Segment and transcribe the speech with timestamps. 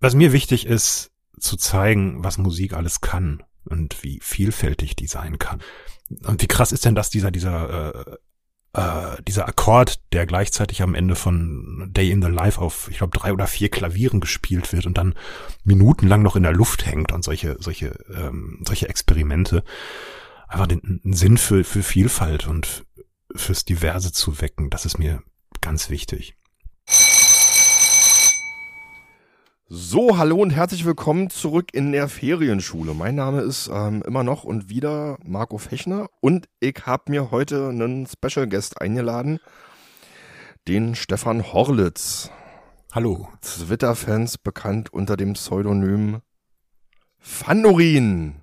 [0.00, 5.38] was mir wichtig ist, zu zeigen, was Musik alles kann und wie vielfältig die sein
[5.38, 5.60] kann.
[6.24, 8.16] Und wie krass ist denn das, dieser, dieser, äh,
[8.72, 13.16] äh, dieser Akkord, der gleichzeitig am Ende von Day in the Life auf, ich glaube,
[13.16, 15.14] drei oder vier Klavieren gespielt wird und dann
[15.64, 19.64] minutenlang noch in der Luft hängt und solche, solche, ähm, solche Experimente.
[20.48, 22.86] Einfach den, den Sinn für, für Vielfalt und
[23.34, 25.22] fürs Diverse zu wecken, das ist mir
[25.60, 26.37] ganz wichtig.
[29.70, 32.94] So, hallo und herzlich willkommen zurück in der Ferienschule.
[32.94, 37.68] Mein Name ist ähm, immer noch und wieder Marco Fechner und ich habe mir heute
[37.68, 39.40] einen Special Guest eingeladen,
[40.68, 42.30] den Stefan Horlitz.
[42.92, 43.28] Hallo.
[43.42, 46.22] Twitter-Fans bekannt unter dem Pseudonym
[47.18, 48.36] Fandorin.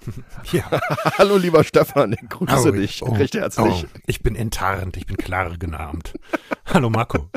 [0.50, 0.64] Ja.
[1.18, 3.84] Hallo lieber Stefan, ich grüße oh, dich oh, recht herzlich.
[3.84, 6.14] Oh, ich bin enttarnt, ich bin klar genannt.
[6.64, 7.28] Hallo Marco.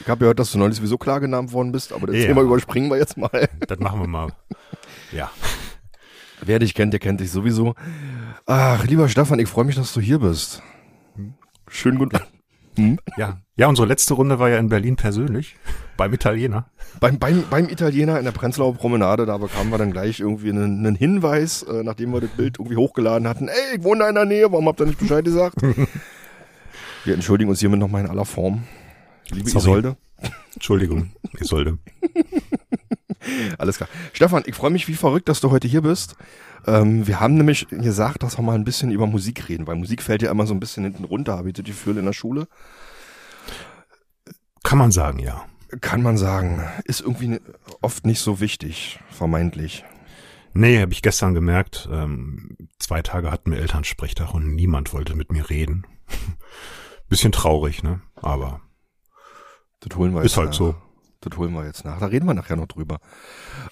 [0.00, 2.26] Ich habe gehört, dass du neulich sowieso klar genannt worden bist, aber das ja.
[2.26, 3.48] Thema überspringen wir jetzt mal.
[3.66, 4.28] Das machen wir mal.
[5.12, 5.30] Ja.
[6.40, 7.74] Wer dich kennt, der kennt dich sowieso.
[8.46, 10.62] Ach, lieber Stefan, ich freue mich, dass du hier bist.
[11.68, 12.18] Schönen guten
[12.78, 12.98] hm?
[13.16, 13.38] Ja.
[13.56, 15.56] Ja, unsere letzte Runde war ja in Berlin persönlich,
[15.96, 16.70] beim Italiener.
[17.00, 20.86] Beim, beim, beim Italiener in der Prenzlauer Promenade, da bekamen wir dann gleich irgendwie einen,
[20.86, 23.48] einen Hinweis, äh, nachdem wir das Bild irgendwie hochgeladen hatten.
[23.48, 25.56] Ey, ich wohne da in der Nähe, warum habt ihr nicht Bescheid gesagt?
[27.04, 28.62] wir entschuldigen uns hiermit nochmal in aller Form.
[29.30, 29.62] Liebe Sorry.
[29.62, 29.96] Isolde.
[30.54, 31.78] Entschuldigung, Isolde.
[33.58, 33.88] Alles klar.
[34.12, 36.16] Stefan, ich freue mich wie verrückt, dass du heute hier bist.
[36.66, 40.02] Ähm, wir haben nämlich gesagt, dass wir mal ein bisschen über Musik reden, weil Musik
[40.02, 42.48] fällt ja immer so ein bisschen hinten runter, habe ich das Gefühl in der Schule.
[44.64, 45.46] Kann man sagen, ja.
[45.80, 46.64] Kann man sagen.
[46.84, 47.40] Ist irgendwie
[47.82, 49.84] oft nicht so wichtig, vermeintlich.
[50.54, 51.88] Nee, habe ich gestern gemerkt.
[51.92, 55.86] Ähm, zwei Tage hatten wir Elternsprechtag und niemand wollte mit mir reden.
[57.08, 58.00] Bisschen traurig, ne?
[58.16, 58.60] Aber
[59.80, 60.54] das holen wir Ist halt nach.
[60.54, 60.74] so.
[61.20, 61.98] Das holen wir jetzt nach.
[61.98, 62.98] Da reden wir nachher noch drüber.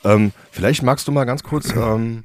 [0.05, 2.25] Ähm, vielleicht magst du mal ganz kurz ähm,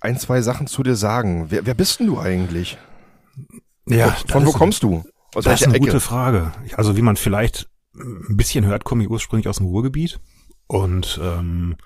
[0.00, 1.46] ein, zwei Sachen zu dir sagen.
[1.50, 2.78] Wer, wer bist denn du eigentlich?
[3.86, 5.04] Ja, von wo kommst du?
[5.34, 5.86] Aus das ist eine Ecke?
[5.86, 6.52] gute Frage.
[6.76, 10.20] Also wie man vielleicht ein bisschen hört, komme ich ursprünglich aus dem Ruhrgebiet
[10.66, 11.76] und ähm,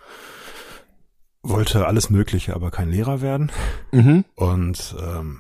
[1.43, 3.51] wollte alles Mögliche, aber kein Lehrer werden.
[3.93, 4.25] Mhm.
[4.37, 5.39] Und ähm,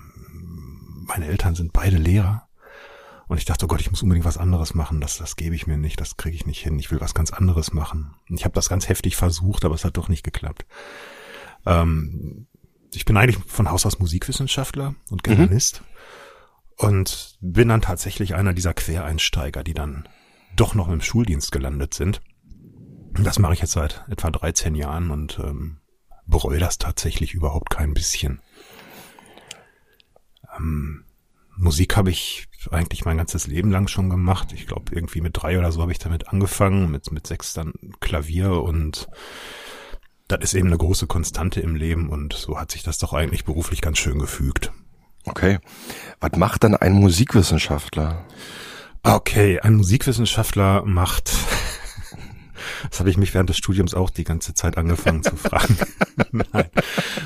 [1.06, 2.47] meine Eltern sind beide Lehrer.
[3.28, 5.00] Und ich dachte, oh Gott, ich muss unbedingt was anderes machen.
[5.00, 6.78] Das, das gebe ich mir nicht, das kriege ich nicht hin.
[6.78, 8.15] Ich will was ganz anderes machen.
[8.28, 10.65] Ich habe das ganz heftig versucht, aber es hat doch nicht geklappt.
[11.67, 12.47] Ähm,
[12.94, 15.31] ich bin eigentlich von Haus aus Musikwissenschaftler und mhm.
[15.31, 15.83] Germanist
[16.81, 16.87] mhm.
[16.88, 20.09] und bin dann tatsächlich einer dieser Quereinsteiger, die dann
[20.56, 22.22] doch noch im Schuldienst gelandet sind.
[23.12, 25.81] Das mache ich jetzt seit etwa 13 Jahren und ähm,
[26.27, 28.41] bereue das tatsächlich überhaupt kein bisschen.
[30.56, 31.05] Ähm,
[31.58, 34.52] Musik habe ich eigentlich mein ganzes Leben lang schon gemacht.
[34.52, 37.72] Ich glaube, irgendwie mit drei oder so habe ich damit angefangen, mit, mit sechs dann
[38.00, 39.08] Klavier und
[40.28, 43.44] das ist eben eine große Konstante im Leben und so hat sich das doch eigentlich
[43.44, 44.72] beruflich ganz schön gefügt.
[45.24, 45.58] Okay.
[46.20, 48.25] Was macht dann ein Musikwissenschaftler?
[49.02, 51.32] Okay, ein Musikwissenschaftler macht
[52.89, 55.77] das habe ich mich während des Studiums auch die ganze Zeit angefangen zu fragen.
[56.33, 56.71] Nein.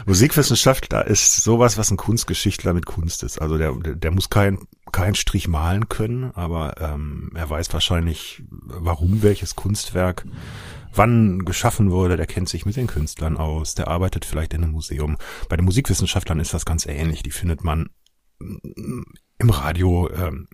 [0.06, 3.40] Musikwissenschaftler ist sowas, was ein Kunstgeschichtler mit Kunst ist.
[3.40, 4.58] Also der, der muss kein,
[4.92, 10.24] kein Strich malen können, aber ähm, er weiß wahrscheinlich, warum welches Kunstwerk
[10.94, 14.72] wann geschaffen wurde, der kennt sich mit den Künstlern aus, der arbeitet vielleicht in einem
[14.72, 15.16] Museum.
[15.48, 17.22] Bei den Musikwissenschaftlern ist das ganz ähnlich.
[17.22, 17.90] Die findet man
[18.38, 20.48] im Radio, ähm,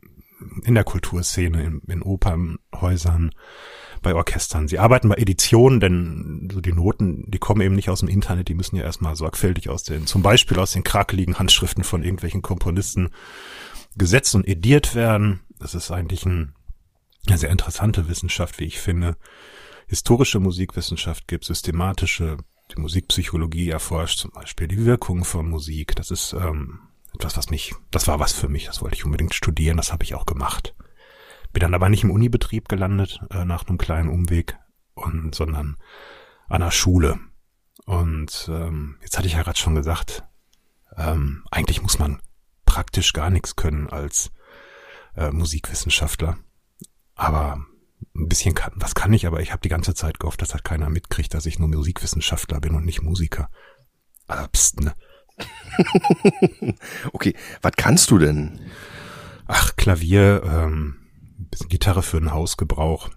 [0.63, 3.33] in der Kulturszene, in, in Opernhäusern,
[4.03, 4.69] bei Orchestern.
[4.69, 8.49] Sie arbeiten bei Editionen, denn so die Noten, die kommen eben nicht aus dem Internet,
[8.49, 12.43] die müssen ja erstmal sorgfältig aus den, zum Beispiel aus den krakeligen Handschriften von irgendwelchen
[12.43, 13.11] Komponisten
[13.97, 15.41] gesetzt und ediert werden.
[15.59, 16.55] Das ist eigentlich ein,
[17.27, 19.17] eine sehr interessante Wissenschaft, wie ich finde.
[19.87, 22.37] Historische Musikwissenschaft gibt, systematische,
[22.75, 25.97] die Musikpsychologie erforscht zum Beispiel die Wirkung von Musik.
[25.97, 26.81] Das ist ähm,
[27.15, 30.05] etwas, was mich, das war was für mich, das wollte ich unbedingt studieren, das habe
[30.05, 30.75] ich auch gemacht.
[31.53, 34.59] Bin dann aber nicht im Unibetrieb gelandet, äh, nach einem kleinen Umweg,
[34.95, 35.77] und, sondern
[36.49, 37.19] an der Schule.
[37.87, 40.25] Und ähm, jetzt hatte ich ja gerade schon gesagt,
[40.97, 42.21] ähm, eigentlich muss man
[42.65, 44.31] praktisch gar nichts können als
[45.17, 46.39] äh, Musikwissenschaftler.
[47.15, 47.65] Aber
[48.15, 50.65] ein bisschen kann, was kann ich, aber ich habe die ganze Zeit gehofft, dass halt
[50.65, 53.49] keiner mitkriegt, dass ich nur Musikwissenschaftler bin und nicht Musiker.
[54.27, 54.95] Aber ah, pst, ne?
[57.13, 58.61] okay, was kannst du denn?
[59.47, 60.98] Ach, Klavier, ähm,
[61.39, 63.09] bisschen Gitarre für den Hausgebrauch,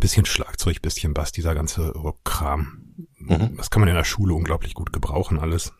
[0.00, 2.82] bisschen Schlagzeug, bisschen Bass, dieser ganze Rockkram.
[3.18, 3.56] Mhm.
[3.56, 5.72] Das kann man in der Schule unglaublich gut gebrauchen, alles.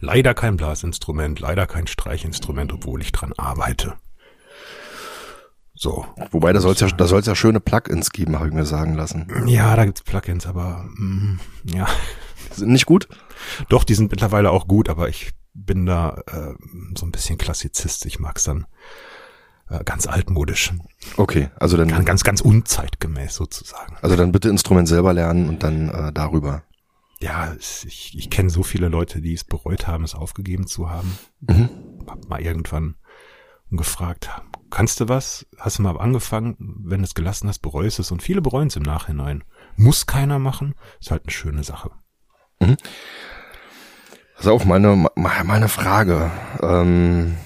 [0.00, 3.96] Leider kein Blasinstrument, leider kein Streichinstrument, obwohl ich dran arbeite.
[5.74, 6.06] So.
[6.30, 8.94] Wobei, da soll es ja, da soll's ja schöne Plugins geben, habe ich mir sagen
[8.94, 9.28] lassen.
[9.46, 11.86] Ja, da gibt's Plugins, aber mm, ja.
[12.52, 13.08] Sind nicht gut?
[13.68, 16.54] Doch, die sind mittlerweile auch gut, aber ich bin da äh,
[16.96, 18.06] so ein bisschen Klassizist.
[18.06, 18.66] Ich mag's dann
[19.70, 20.72] äh, ganz altmodisch.
[21.16, 23.96] Okay, also dann Ganz, ganz, ganz unzeitgemäß sozusagen.
[24.02, 26.62] also dann bitte Instrument selber lernen und dann äh, darüber.
[27.20, 31.18] Ja, ich, ich kenne so viele Leute, die es bereut haben, es aufgegeben zu haben.
[31.40, 31.68] Mhm.
[32.06, 32.94] Hab mal irgendwann
[33.70, 34.30] gefragt,
[34.70, 35.44] kannst du was?
[35.58, 36.56] Hast du mal angefangen?
[36.58, 38.12] Wenn du es gelassen hast, bereust es.
[38.12, 39.42] Und viele bereuen es im Nachhinein.
[39.76, 40.74] Muss keiner machen.
[41.00, 41.90] Ist halt eine schöne Sache.
[44.36, 46.30] Pass auf, meine, meine Frage.
[46.62, 47.36] Ähm,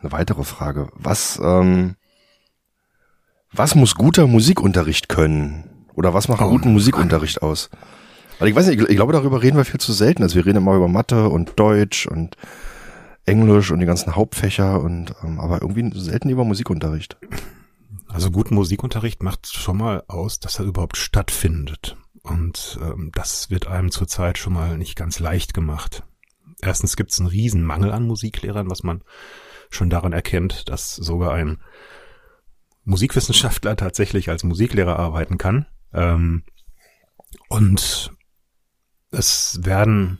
[0.00, 0.88] eine weitere Frage.
[0.94, 1.96] Was, ähm,
[3.52, 5.86] was muss guter Musikunterricht können?
[5.94, 7.70] Oder was macht Oh, guten Musikunterricht aus?
[8.38, 10.22] Weil ich weiß nicht, ich, ich glaube, darüber reden wir viel zu selten.
[10.22, 12.36] Also wir reden immer über Mathe und Deutsch und
[13.26, 17.16] Englisch und die ganzen Hauptfächer und ähm, aber irgendwie selten über Musikunterricht.
[18.06, 21.96] Also guten Musikunterricht macht schon mal aus, dass er überhaupt stattfindet.
[22.22, 26.04] Und ähm, das wird einem zurzeit schon mal nicht ganz leicht gemacht.
[26.60, 29.02] Erstens gibt es einen riesen Mangel an Musiklehrern, was man
[29.70, 31.58] schon daran erkennt, dass sogar ein
[32.84, 35.66] Musikwissenschaftler tatsächlich als Musiklehrer arbeiten kann.
[35.92, 36.44] Ähm,
[37.48, 38.12] und
[39.10, 40.18] es werden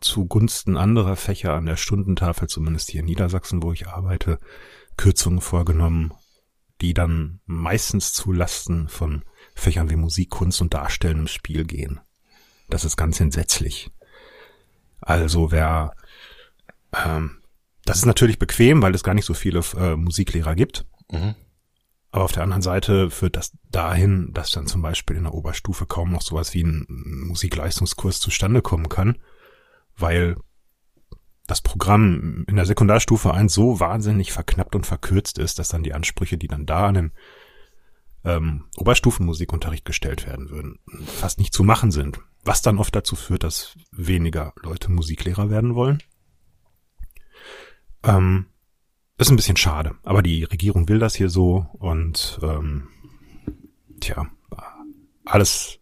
[0.00, 4.38] zugunsten anderer Fächer an der Stundentafel, zumindest hier in Niedersachsen, wo ich arbeite,
[4.96, 6.12] Kürzungen vorgenommen,
[6.80, 9.24] die dann meistens zu Lasten von
[9.54, 12.00] Fächern wie Musik, Kunst und Darstellen im Spiel gehen.
[12.68, 13.90] Das ist ganz entsetzlich.
[15.00, 15.94] Also wer,
[17.04, 17.41] ähm,
[17.84, 20.86] das ist natürlich bequem, weil es gar nicht so viele äh, Musiklehrer gibt.
[21.10, 21.34] Mhm.
[22.10, 25.86] Aber auf der anderen Seite führt das dahin, dass dann zum Beispiel in der Oberstufe
[25.86, 29.18] kaum noch sowas wie ein Musikleistungskurs zustande kommen kann,
[29.96, 30.36] weil
[31.46, 35.94] das Programm in der Sekundarstufe 1 so wahnsinnig verknappt und verkürzt ist, dass dann die
[35.94, 37.12] Ansprüche, die dann da an den
[38.24, 42.20] ähm, Oberstufenmusikunterricht gestellt werden würden, fast nicht zu machen sind.
[42.44, 46.02] Was dann oft dazu führt, dass weniger Leute Musiklehrer werden wollen.
[48.04, 48.46] Ähm,
[49.18, 52.88] ist ein bisschen schade, aber die Regierung will das hier so und ähm,
[54.00, 54.26] tja,
[55.24, 55.78] alles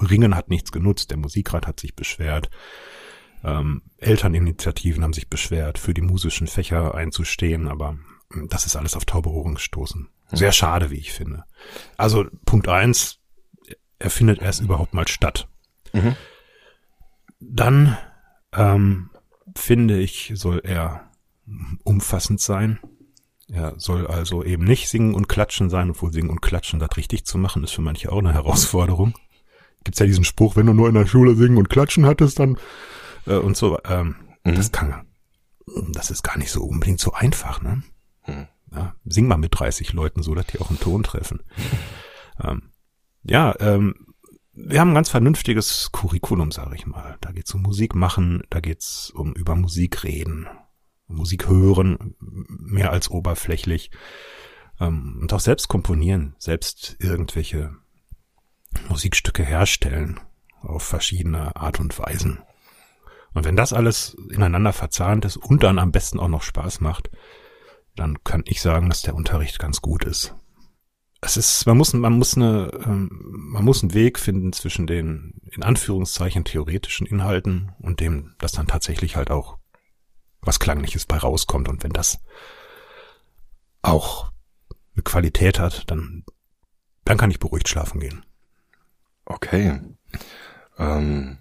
[0.00, 1.10] Ringen hat nichts genutzt.
[1.10, 2.50] Der Musikrat hat sich beschwert.
[3.42, 7.98] Ähm, Elterninitiativen haben sich beschwert, für die musischen Fächer einzustehen, aber
[8.32, 10.08] ähm, das ist alles auf taube Ohren gestoßen.
[10.32, 11.44] Sehr schade, wie ich finde.
[11.96, 13.20] Also Punkt eins,
[13.98, 15.48] er findet erst überhaupt mal statt.
[15.92, 16.16] Mhm.
[17.38, 17.98] Dann
[18.52, 19.10] ähm,
[19.54, 21.10] finde ich, soll er
[21.84, 22.78] umfassend sein.
[23.48, 27.26] Er soll also eben nicht singen und klatschen sein, obwohl singen und klatschen das richtig
[27.26, 29.14] zu machen, ist für manche auch eine Herausforderung.
[29.84, 32.56] Gibt's ja diesen Spruch, wenn du nur in der Schule singen und klatschen hattest, dann
[33.26, 33.78] äh, und so.
[33.84, 34.54] Ähm, Mhm.
[34.54, 35.06] Das kann,
[35.92, 37.82] das ist gar nicht so unbedingt so einfach, ne?
[38.26, 38.46] Mhm.
[38.72, 41.42] Ja, sing mal mit 30 Leuten so, dass die auch einen Ton treffen.
[42.42, 42.70] ähm,
[43.22, 43.94] ja, ähm,
[44.52, 47.16] wir haben ein ganz vernünftiges Curriculum, sage ich mal.
[47.20, 50.46] Da geht's um Musik machen, da geht's um über Musik reden,
[51.06, 53.90] Musik hören, mehr als oberflächlich.
[54.80, 57.76] Ähm, und auch selbst komponieren, selbst irgendwelche
[58.88, 60.20] Musikstücke herstellen
[60.62, 62.42] auf verschiedene Art und Weisen.
[63.34, 67.10] Und wenn das alles ineinander verzahnt ist und dann am besten auch noch Spaß macht,
[67.96, 70.34] dann kann ich sagen, dass der Unterricht ganz gut ist.
[71.20, 73.08] Es ist, man muss, man muss eine, ähm,
[73.52, 78.66] man muss einen Weg finden zwischen den, in Anführungszeichen, theoretischen Inhalten und dem, dass dann
[78.66, 79.58] tatsächlich halt auch
[80.46, 81.68] was Klangliches bei rauskommt.
[81.68, 82.18] Und wenn das
[83.82, 84.30] auch
[84.94, 86.24] eine Qualität hat, dann,
[87.04, 88.24] dann kann ich beruhigt schlafen gehen.
[89.26, 89.80] Okay.
[90.78, 91.38] Ähm,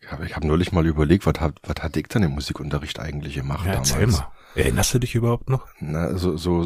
[0.00, 3.34] ich habe hab neulich mal überlegt, was hat, was hat ich denn im Musikunterricht eigentlich
[3.34, 3.92] gemacht Ja, damals?
[3.92, 4.28] erzähl mal.
[4.54, 5.66] Erinnerst du dich überhaupt noch?
[5.80, 6.64] Na, so, so,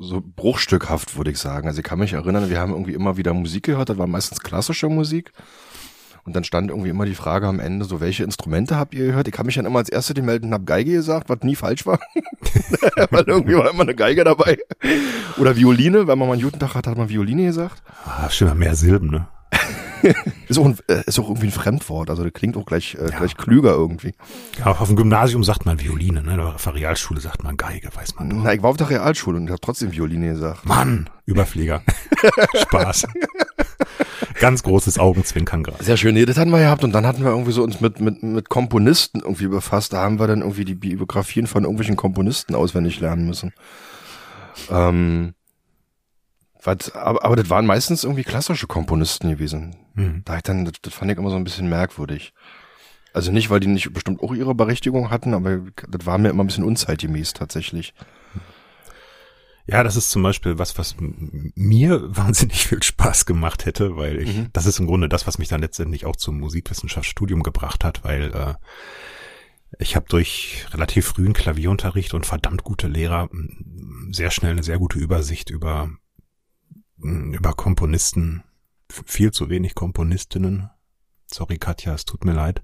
[0.00, 1.68] so bruchstückhaft, würde ich sagen.
[1.68, 4.40] Also ich kann mich erinnern, wir haben irgendwie immer wieder Musik gehört, das war meistens
[4.40, 5.32] klassische Musik.
[6.26, 9.28] Und dann stand irgendwie immer die Frage am Ende, so welche Instrumente habt ihr gehört?
[9.28, 11.86] Ich kann mich dann immer als erste die melden, hab Geige gesagt, was nie falsch
[11.86, 12.00] war.
[13.10, 14.58] weil irgendwie war immer eine Geige dabei.
[15.38, 17.82] Oder Violine, wenn man mal einen guten Tag hat, hat man Violine gesagt.
[18.04, 19.28] Ah, stimmt, mehr Silben, ne?
[20.48, 23.10] Ist auch, ein, äh, ist auch irgendwie ein Fremdwort, also das klingt auch gleich, äh,
[23.10, 23.18] Ja.
[23.18, 24.12] gleich klüger irgendwie.
[24.58, 26.40] Ja, auf dem Gymnasium sagt man Violine, ne?
[26.54, 28.36] Auf der Realschule sagt man Geige, weiß man doch.
[28.44, 30.64] Na, ich war auf der Realschule und ich habe trotzdem Violine gesagt.
[30.64, 31.82] Mann, Überflieger.
[32.54, 33.06] Spaß.
[34.40, 35.82] Ganz großes Augenzwinkern gerade.
[35.82, 38.00] Sehr schön, nee, das hatten wir gehabt und dann hatten wir irgendwie so uns mit,
[38.00, 39.92] mit, mit Komponisten irgendwie befasst.
[39.92, 43.52] Da haben wir dann irgendwie die Biografien von irgendwelchen Komponisten auswendig lernen müssen.
[44.70, 45.34] Ähm,
[46.62, 49.76] was, aber, aber das waren meistens irgendwie klassische Komponisten gewesen.
[49.94, 50.22] Hm.
[50.24, 52.32] Da ich dann, das, das fand ich immer so ein bisschen merkwürdig.
[53.12, 56.44] Also nicht, weil die nicht bestimmt auch ihre Berechtigung hatten, aber das war mir immer
[56.44, 57.94] ein bisschen unzeitgemäß tatsächlich.
[59.68, 64.36] Ja, das ist zum Beispiel was, was mir wahnsinnig viel Spaß gemacht hätte, weil ich,
[64.36, 64.48] mhm.
[64.52, 68.32] das ist im Grunde das, was mich dann letztendlich auch zum Musikwissenschaftsstudium gebracht hat, weil
[68.32, 68.54] äh,
[69.78, 73.28] ich habe durch relativ frühen Klavierunterricht und verdammt gute Lehrer
[74.10, 75.90] sehr schnell eine sehr gute Übersicht über
[76.98, 78.42] über Komponisten,
[78.88, 80.70] viel zu wenig Komponistinnen.
[81.26, 82.62] Sorry, Katja, es tut mir leid.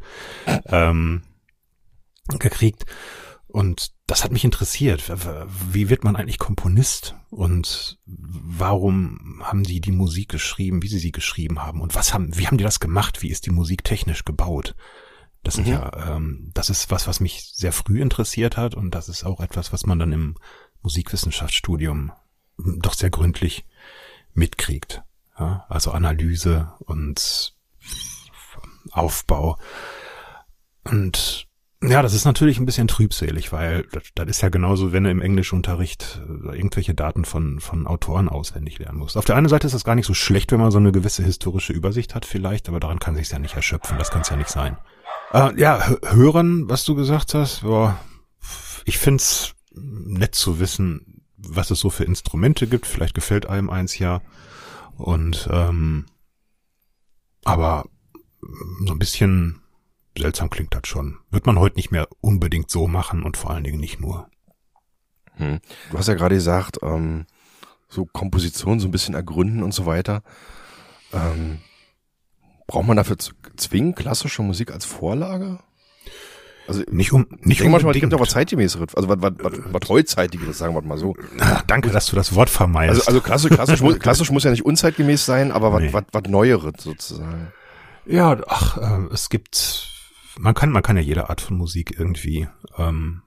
[0.66, 1.22] Ähm,
[2.38, 2.86] gekriegt.
[3.46, 5.10] Und das hat mich interessiert.
[5.70, 7.14] Wie wird man eigentlich Komponist?
[7.30, 11.80] Und warum haben die die Musik geschrieben, wie sie sie geschrieben haben?
[11.80, 13.22] Und was haben, wie haben die das gemacht?
[13.22, 14.74] Wie ist die Musik technisch gebaut?
[15.42, 15.72] Das sind mhm.
[15.72, 19.40] ja, ähm, das ist was, was mich sehr früh interessiert hat und das ist auch
[19.40, 20.36] etwas, was man dann im
[20.82, 22.12] Musikwissenschaftsstudium
[22.58, 23.64] doch sehr gründlich
[24.34, 25.02] mitkriegt.
[25.38, 27.56] Ja, also Analyse und
[28.90, 29.56] Aufbau.
[30.84, 31.48] Und
[31.82, 35.10] ja, das ist natürlich ein bisschen trübselig, weil das, das ist ja genauso, wenn du
[35.10, 39.16] im Englischunterricht äh, irgendwelche Daten von, von Autoren auswendig lernen musst.
[39.16, 41.22] Auf der einen Seite ist das gar nicht so schlecht, wenn man so eine gewisse
[41.22, 44.36] historische Übersicht hat vielleicht, aber daran kann sich ja nicht erschöpfen, das kann es ja
[44.36, 44.76] nicht sein.
[45.32, 47.98] Äh, ja, hören, was du gesagt hast, boah,
[48.84, 52.86] ich find's nett zu wissen, was es so für Instrumente gibt.
[52.86, 54.20] Vielleicht gefällt einem eins ja.
[54.96, 56.06] Und ähm,
[57.44, 57.86] aber
[58.86, 59.61] so ein bisschen
[60.16, 61.18] seltsam klingt das schon.
[61.30, 64.28] Wird man heute nicht mehr unbedingt so machen und vor allen Dingen nicht nur.
[65.36, 65.60] Hm.
[65.90, 67.26] Du hast ja gerade gesagt, ähm,
[67.88, 70.22] so Komposition so ein bisschen ergründen und so weiter.
[71.12, 71.58] Ähm,
[72.66, 73.16] braucht man dafür
[73.56, 75.58] zwingend klassische Musik als Vorlage?
[76.68, 79.88] Also nicht um nicht ich manchmal, es gibt aber zeitgemäßere, also was, was, was, was
[79.88, 81.16] heutzeitiges, sagen wir mal so.
[81.40, 83.00] Ah, danke, dass du das Wort vermeidest.
[83.00, 85.92] Also, also klassisch, klassisch, muss, klassisch muss ja nicht unzeitgemäß sein, aber was, nee.
[85.92, 87.52] was, was Neueres sozusagen.
[88.06, 89.91] Ja, ach, äh, es gibt
[90.38, 92.48] man kann, man kann ja jede Art von Musik irgendwie
[92.78, 93.22] ähm,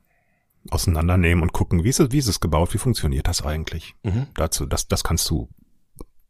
[0.70, 3.96] auseinandernehmen und gucken, wie ist es, wie ist es gebaut, wie funktioniert das eigentlich?
[4.04, 4.28] Mhm.
[4.34, 5.50] Dazu, das, das kannst du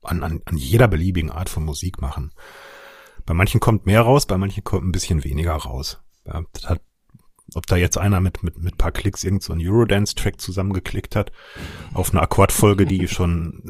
[0.02, 2.32] an, an, an jeder beliebigen Art von Musik machen.
[3.26, 6.00] Bei manchen kommt mehr raus, bei manchen kommt ein bisschen weniger raus.
[6.26, 6.82] Ja, das hat
[7.54, 11.32] ob da jetzt einer mit, mit, mit paar Klicks irgend so einen Eurodance-Track zusammengeklickt hat,
[11.94, 13.62] auf eine Akkordfolge, die schon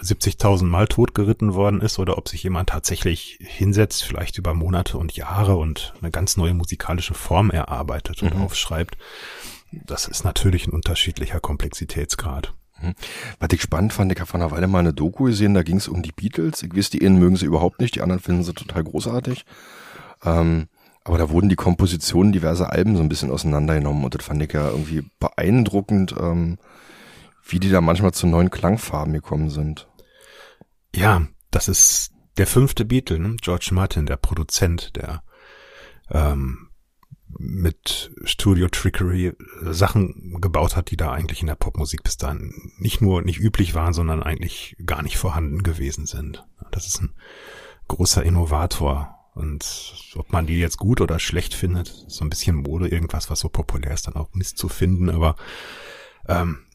[0.00, 4.98] äh, 70.000 Mal totgeritten worden ist, oder ob sich jemand tatsächlich hinsetzt, vielleicht über Monate
[4.98, 8.42] und Jahre und eine ganz neue musikalische Form erarbeitet und mhm.
[8.42, 8.96] aufschreibt.
[9.70, 12.54] Das ist natürlich ein unterschiedlicher Komplexitätsgrad.
[12.82, 12.94] Mhm.
[13.38, 15.76] Was ich spannend fand, ich habe vor einer Weile mal eine Doku gesehen, da ging
[15.76, 16.62] es um die Beatles.
[16.62, 19.44] Ich weiß, die innen mögen sie überhaupt nicht, die anderen finden sie total großartig.
[20.24, 20.68] Ähm,
[21.04, 24.52] aber da wurden die Kompositionen diverser Alben so ein bisschen auseinandergenommen und das fand ich
[24.52, 26.58] ja irgendwie beeindruckend, ähm,
[27.44, 29.88] wie die da manchmal zu neuen Klangfarben gekommen sind.
[30.94, 33.36] Ja, das ist der fünfte Beatle, ne?
[33.40, 35.22] George Martin, der Produzent, der
[36.10, 36.68] ähm,
[37.38, 39.32] mit Studio Trickery
[39.62, 43.74] Sachen gebaut hat, die da eigentlich in der Popmusik bis dahin nicht nur nicht üblich
[43.74, 46.46] waren, sondern eigentlich gar nicht vorhanden gewesen sind.
[46.70, 47.14] Das ist ein
[47.88, 52.88] großer Innovator und ob man die jetzt gut oder schlecht findet, so ein bisschen Mode,
[52.88, 55.36] irgendwas, was so populär ist, dann auch Mist zu finden, aber
[56.28, 56.66] ähm,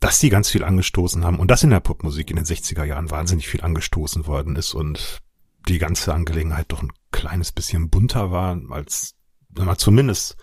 [0.00, 3.10] dass die ganz viel angestoßen haben und das in der Popmusik in den 60er Jahren
[3.10, 5.20] wahnsinnig viel angestoßen worden ist und
[5.68, 9.16] die ganze Angelegenheit doch ein kleines bisschen bunter war, als
[9.50, 10.36] wenn man zumindest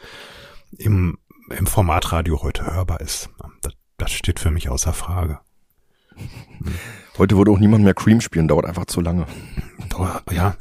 [0.77, 1.17] im,
[1.49, 3.29] im Formatradio heute hörbar ist.
[3.61, 5.39] Das, das steht für mich außer Frage.
[7.17, 9.25] Heute würde auch niemand mehr Cream spielen, dauert einfach zu lange.
[10.31, 10.55] Ja.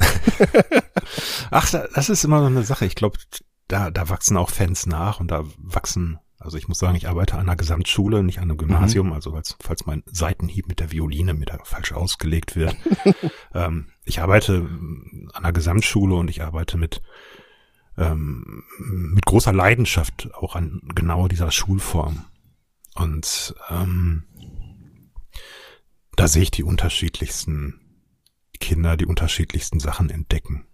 [1.50, 2.86] Ach, das ist immer so eine Sache.
[2.86, 3.18] Ich glaube,
[3.66, 7.34] da, da wachsen auch Fans nach und da wachsen, also ich muss sagen, ich arbeite
[7.34, 9.12] an einer Gesamtschule, nicht an einem Gymnasium, mhm.
[9.14, 12.76] also falls, falls mein Seitenhieb mit der Violine mir da falsch ausgelegt wird.
[13.54, 14.68] ähm, ich arbeite
[15.32, 17.02] an einer Gesamtschule und ich arbeite mit
[17.96, 22.24] ähm, mit großer Leidenschaft auch an genau dieser Schulform.
[22.94, 24.24] Und ähm,
[26.16, 27.80] da sehe ich die unterschiedlichsten
[28.60, 30.66] Kinder, die unterschiedlichsten Sachen entdecken.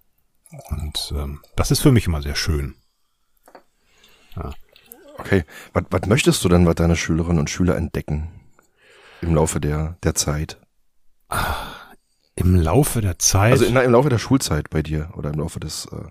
[0.71, 2.75] Und ähm, das ist für mich immer sehr schön.
[4.37, 4.53] Ja.
[5.19, 8.31] Okay, was, was möchtest du denn, was deine Schülerinnen und Schüler entdecken
[9.21, 10.59] im Laufe der, der Zeit?
[11.29, 11.95] Ach,
[12.35, 13.53] Im Laufe der Zeit?
[13.53, 16.09] Also in, im Laufe der Schulzeit bei dir oder im Laufe des, äh,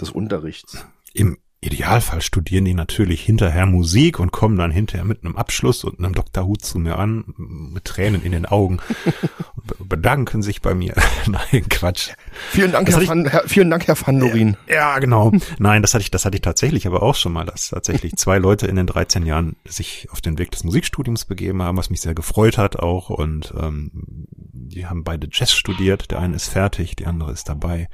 [0.00, 0.84] des Unterrichts?
[1.12, 5.98] Im Idealfall studieren die natürlich hinterher Musik und kommen dann hinterher mit einem Abschluss und
[5.98, 8.80] einem Doktorhut zu mir an, mit Tränen in den Augen
[9.56, 10.94] und bedanken sich bei mir.
[11.26, 12.10] Nein, Quatsch.
[12.50, 14.56] Vielen Dank, Herr, Van, Herr, vielen Dank, Herr Van Dorin.
[14.68, 15.32] Ja, ja, genau.
[15.58, 18.38] Nein, das hatte ich, das hatte ich tatsächlich aber auch schon mal, dass tatsächlich zwei
[18.38, 22.00] Leute in den 13 Jahren sich auf den Weg des Musikstudiums begeben haben, was mich
[22.00, 26.10] sehr gefreut hat auch und ähm, die haben beide Jazz studiert.
[26.10, 27.88] Der eine ist fertig, die andere ist dabei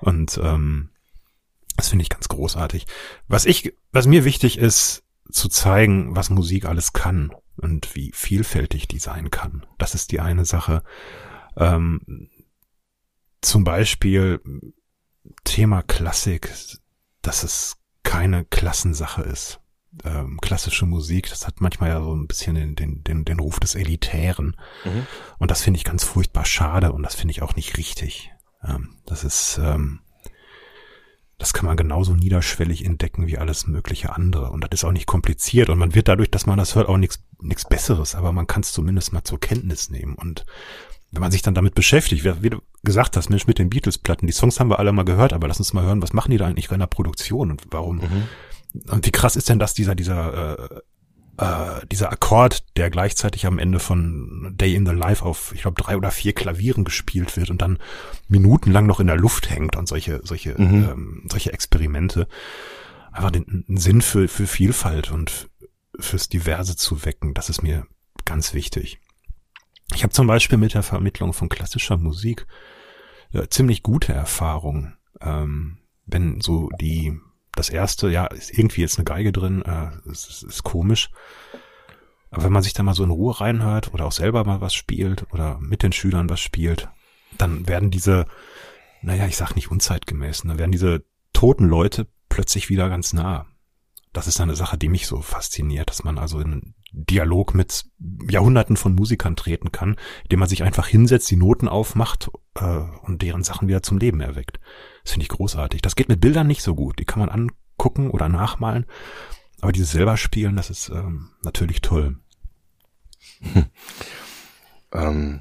[0.00, 0.90] und ähm,
[1.76, 2.86] das finde ich ganz großartig.
[3.28, 7.32] Was ich, was mir wichtig ist, zu zeigen, was Musik alles kann.
[7.56, 9.66] und wie vielfältig die sein kann.
[9.78, 10.82] Das ist die eine Sache.
[11.56, 12.28] Ähm,
[13.40, 14.40] zum Beispiel
[15.44, 16.52] Thema Klassik,
[17.22, 19.60] dass es keine Klassensache ist.
[20.04, 23.58] Ähm, klassische Musik, das hat manchmal ja so ein bisschen den, den, den, den Ruf
[23.58, 24.56] des Elitären.
[24.84, 25.06] Mhm.
[25.38, 28.30] Und das finde ich ganz furchtbar schade und das finde ich auch nicht richtig.
[28.62, 30.00] Ähm, das ist, ähm,
[31.38, 34.50] das kann man genauso niederschwellig entdecken wie alles mögliche andere.
[34.50, 35.68] Und das ist auch nicht kompliziert.
[35.68, 38.14] Und man wird dadurch, dass man das hört, auch nichts nichts Besseres.
[38.14, 40.14] Aber man kann es zumindest mal zur Kenntnis nehmen.
[40.14, 40.46] Und
[41.10, 44.32] wenn man sich dann damit beschäftigt, wie du gesagt hast, Mensch, mit den Beatles-Platten, die
[44.32, 46.46] Songs haben wir alle mal gehört, aber lass uns mal hören, was machen die da
[46.46, 47.96] eigentlich in der Produktion und warum?
[47.96, 48.28] Mhm.
[48.90, 50.80] Und wie krass ist denn das, dieser, dieser äh,
[51.38, 55.80] äh, dieser Akkord, der gleichzeitig am Ende von Day in the Life auf, ich glaube,
[55.80, 57.78] drei oder vier Klavieren gespielt wird und dann
[58.28, 60.88] minutenlang noch in der Luft hängt und solche, solche, mhm.
[60.90, 62.28] ähm, solche Experimente.
[63.12, 65.48] Einfach den, den Sinn für, für Vielfalt und
[65.98, 67.86] fürs Diverse zu wecken, das ist mir
[68.24, 69.00] ganz wichtig.
[69.94, 72.46] Ich habe zum Beispiel mit der Vermittlung von klassischer Musik
[73.32, 74.96] äh, ziemlich gute Erfahrungen.
[75.20, 77.18] Ähm, wenn so die
[77.56, 81.10] das erste, ja, ist irgendwie jetzt eine Geige drin, äh, ist, ist komisch.
[82.30, 84.74] Aber wenn man sich da mal so in Ruhe reinhört oder auch selber mal was
[84.74, 86.88] spielt oder mit den Schülern was spielt,
[87.38, 88.26] dann werden diese,
[89.02, 93.46] naja, ich sag nicht unzeitgemäß, dann werden diese toten Leute plötzlich wieder ganz nah.
[94.12, 97.84] Das ist eine Sache, die mich so fasziniert, dass man also in einen Dialog mit
[98.30, 103.20] Jahrhunderten von Musikern treten kann, indem man sich einfach hinsetzt, die Noten aufmacht äh, und
[103.20, 104.58] deren Sachen wieder zum Leben erweckt.
[105.06, 105.82] Das finde ich großartig.
[105.82, 106.98] Das geht mit Bildern nicht so gut.
[106.98, 108.86] Die kann man angucken oder nachmalen.
[109.60, 112.16] Aber dieses selber spielen, das ist ähm, natürlich toll.
[113.40, 113.66] Hm.
[114.92, 115.40] Ähm,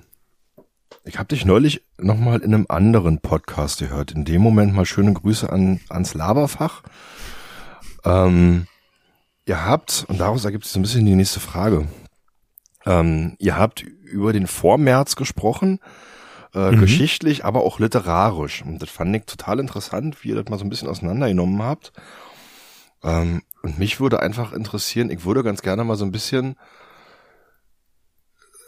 [1.03, 4.11] ich habe dich neulich nochmal in einem anderen Podcast gehört.
[4.11, 6.81] In dem Moment mal schöne Grüße an, ans Laberfach.
[8.03, 8.65] Ähm,
[9.45, 11.87] ihr habt, und daraus ergibt sich so ein bisschen die nächste Frage.
[12.87, 15.79] Ähm, ihr habt über den Vormärz gesprochen,
[16.55, 16.79] äh, mhm.
[16.79, 18.63] geschichtlich, aber auch literarisch.
[18.63, 21.91] Und das fand ich total interessant, wie ihr das mal so ein bisschen auseinandergenommen habt.
[23.03, 26.55] Ähm, und mich würde einfach interessieren, ich würde ganz gerne mal so ein bisschen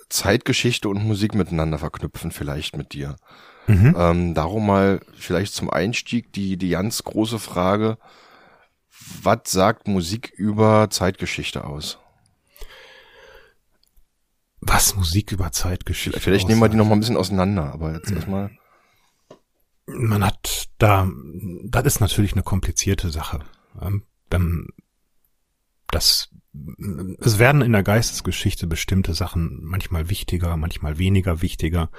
[0.10, 3.16] Zeitgeschichte und Musik miteinander verknüpfen, vielleicht mit dir.
[3.68, 3.96] Mhm.
[3.98, 7.98] Ähm, darum mal vielleicht zum Einstieg die, die ganz große Frage,
[9.22, 12.00] was sagt Musik über Zeitgeschichte aus?
[14.60, 16.20] Was Musik über Zeitgeschichte?
[16.20, 18.52] Vielleicht nehmen wir die noch mal ein bisschen auseinander, aber jetzt erstmal.
[19.86, 21.10] Man hat da,
[21.64, 23.40] das ist natürlich eine komplizierte Sache.
[23.80, 24.68] Ähm,
[25.90, 26.30] das,
[27.20, 31.90] es werden in der Geistesgeschichte bestimmte Sachen manchmal wichtiger, manchmal weniger wichtiger.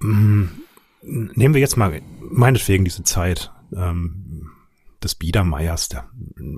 [0.00, 0.46] Mm,
[1.00, 4.50] nehmen wir jetzt mal meinetwegen diese Zeit ähm,
[5.02, 6.10] des Biedermeiers, der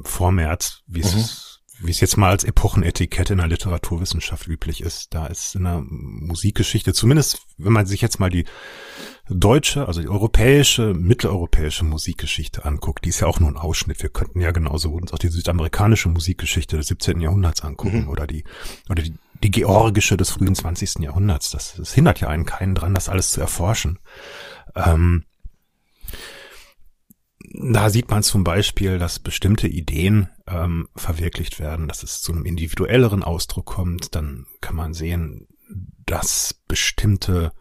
[0.02, 1.47] Vormärz, wie es mhm
[1.80, 5.14] wie es jetzt mal als Epochenetikette in der Literaturwissenschaft üblich ist.
[5.14, 8.44] Da ist in der Musikgeschichte, zumindest wenn man sich jetzt mal die
[9.28, 14.02] deutsche, also die europäische, mitteleuropäische Musikgeschichte anguckt, die ist ja auch nur ein Ausschnitt.
[14.02, 17.20] Wir könnten ja genauso uns auch die südamerikanische Musikgeschichte des 17.
[17.20, 18.08] Jahrhunderts angucken mhm.
[18.08, 18.44] oder die,
[18.88, 21.00] oder die, die georgische des frühen 20.
[21.00, 21.50] Jahrhunderts.
[21.50, 23.98] Das, das hindert ja einen keinen dran, das alles zu erforschen.
[24.74, 25.24] Ähm,
[27.52, 32.44] da sieht man zum Beispiel, dass bestimmte Ideen ähm, verwirklicht werden, dass es zu einem
[32.44, 34.14] individuelleren Ausdruck kommt.
[34.14, 35.46] Dann kann man sehen,
[36.06, 37.52] dass bestimmte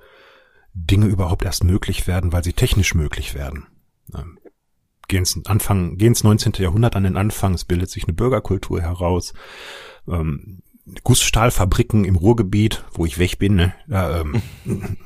[0.74, 3.68] Dinge überhaupt erst möglich werden, weil sie technisch möglich werden.
[4.14, 4.40] Ähm,
[5.08, 6.54] gehen ins Anfang, gehen ins 19.
[6.58, 9.34] Jahrhundert an den Anfang, es bildet sich eine Bürgerkultur heraus.
[10.08, 10.62] Ähm,
[11.04, 13.74] Gussstahlfabriken im Ruhrgebiet, wo ich weg bin, ne?
[13.88, 14.42] Ja, ähm,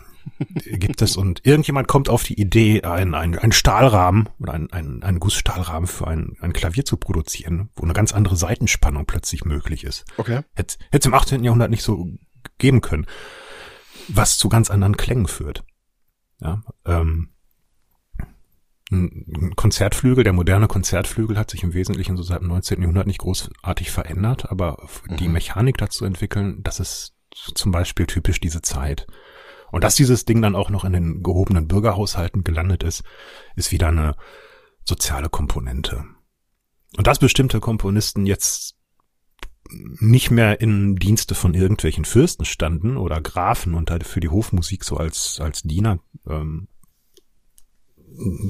[0.66, 5.04] gibt es und irgendjemand kommt auf die Idee, ein, ein, ein Stahlrahmen oder ein, ein,
[5.04, 9.84] ein Gussstahlrahmen für ein, ein Klavier zu produzieren, wo eine ganz andere Seitenspannung plötzlich möglich
[9.84, 10.06] ist.
[10.18, 10.42] Okay.
[10.54, 11.44] Hätte es im 18.
[11.44, 12.08] Jahrhundert nicht so
[12.58, 13.06] geben können,
[14.08, 15.64] was zu ganz anderen Klängen führt.
[16.40, 17.30] Ja, ähm,
[18.92, 22.82] ein Konzertflügel, der moderne Konzertflügel hat sich im Wesentlichen so seit dem 19.
[22.82, 24.86] Jahrhundert nicht großartig verändert, aber
[25.20, 25.34] die mhm.
[25.34, 27.16] Mechanik dazu entwickeln, das ist
[27.56, 29.08] zum Beispiel typisch diese Zeit.
[29.72, 33.04] Und dass dieses Ding dann auch noch in den gehobenen Bürgerhaushalten gelandet ist,
[33.56, 34.16] ist wieder eine
[34.84, 36.04] soziale Komponente.
[36.98, 38.76] Und dass bestimmte Komponisten jetzt
[39.70, 44.98] nicht mehr in Dienste von irgendwelchen Fürsten standen oder Grafen und für die Hofmusik so
[44.98, 46.68] als, als Diener ähm,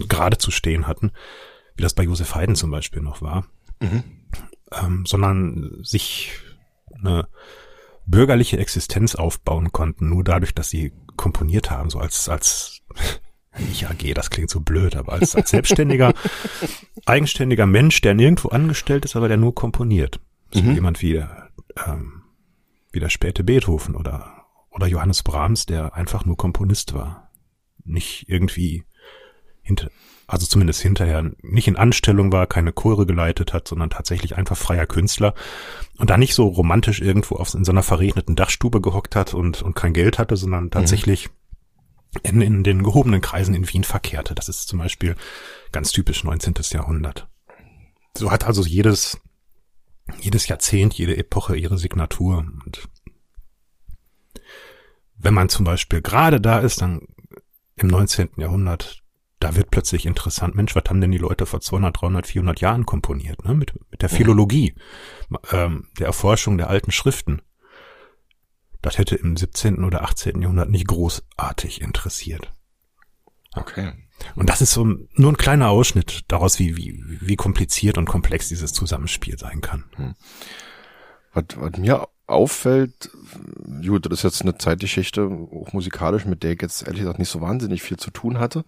[0.07, 1.11] gerade zu stehen hatten,
[1.75, 3.45] wie das bei Josef Haydn zum Beispiel noch war,
[3.79, 4.03] mhm.
[4.71, 6.31] ähm, sondern sich
[6.95, 7.27] eine
[8.07, 12.81] bürgerliche Existenz aufbauen konnten, nur dadurch, dass sie komponiert haben, so als, als,
[13.57, 16.13] nicht AG, das klingt so blöd, aber als, als selbstständiger,
[17.05, 20.19] eigenständiger Mensch, der nirgendwo angestellt ist, aber der nur komponiert.
[20.51, 20.73] So mhm.
[20.73, 21.23] jemand wie,
[21.85, 22.23] ähm,
[22.91, 27.29] wie der späte Beethoven oder, oder Johannes Brahms, der einfach nur Komponist war.
[27.83, 28.83] Nicht irgendwie
[29.61, 29.91] hinter,
[30.31, 34.85] also zumindest hinterher nicht in Anstellung war, keine Chore geleitet hat, sondern tatsächlich einfach freier
[34.85, 35.33] Künstler
[35.97, 39.61] und da nicht so romantisch irgendwo auf, in so einer verregneten Dachstube gehockt hat und,
[39.61, 40.71] und kein Geld hatte, sondern mhm.
[40.71, 41.29] tatsächlich
[42.13, 42.19] mhm.
[42.23, 44.33] in, in den gehobenen Kreisen in Wien verkehrte.
[44.33, 45.17] Das ist zum Beispiel
[45.73, 46.53] ganz typisch 19.
[46.71, 47.27] Jahrhundert.
[48.17, 49.19] So hat also jedes,
[50.21, 52.87] jedes Jahrzehnt, jede Epoche ihre Signatur und
[55.17, 57.01] wenn man zum Beispiel gerade da ist, dann
[57.75, 58.29] im 19.
[58.37, 59.03] Jahrhundert,
[59.41, 62.85] da wird plötzlich interessant, Mensch, was haben denn die Leute vor 200, 300, 400 Jahren
[62.85, 63.55] komponiert, ne?
[63.55, 64.75] mit, mit der Philologie,
[65.51, 67.41] ähm, der Erforschung der alten Schriften.
[68.83, 69.83] Das hätte im 17.
[69.83, 70.41] oder 18.
[70.41, 72.53] Jahrhundert nicht großartig interessiert.
[73.53, 73.93] Okay.
[74.35, 78.47] Und das ist so nur ein kleiner Ausschnitt daraus, wie, wie, wie kompliziert und komplex
[78.47, 79.85] dieses Zusammenspiel sein kann.
[79.95, 80.13] Hm.
[81.33, 83.09] Was, was mir auffällt,
[83.85, 87.29] gut, das ist jetzt eine Zeitgeschichte, auch musikalisch, mit der ich jetzt ehrlich gesagt nicht
[87.29, 88.65] so wahnsinnig viel zu tun hatte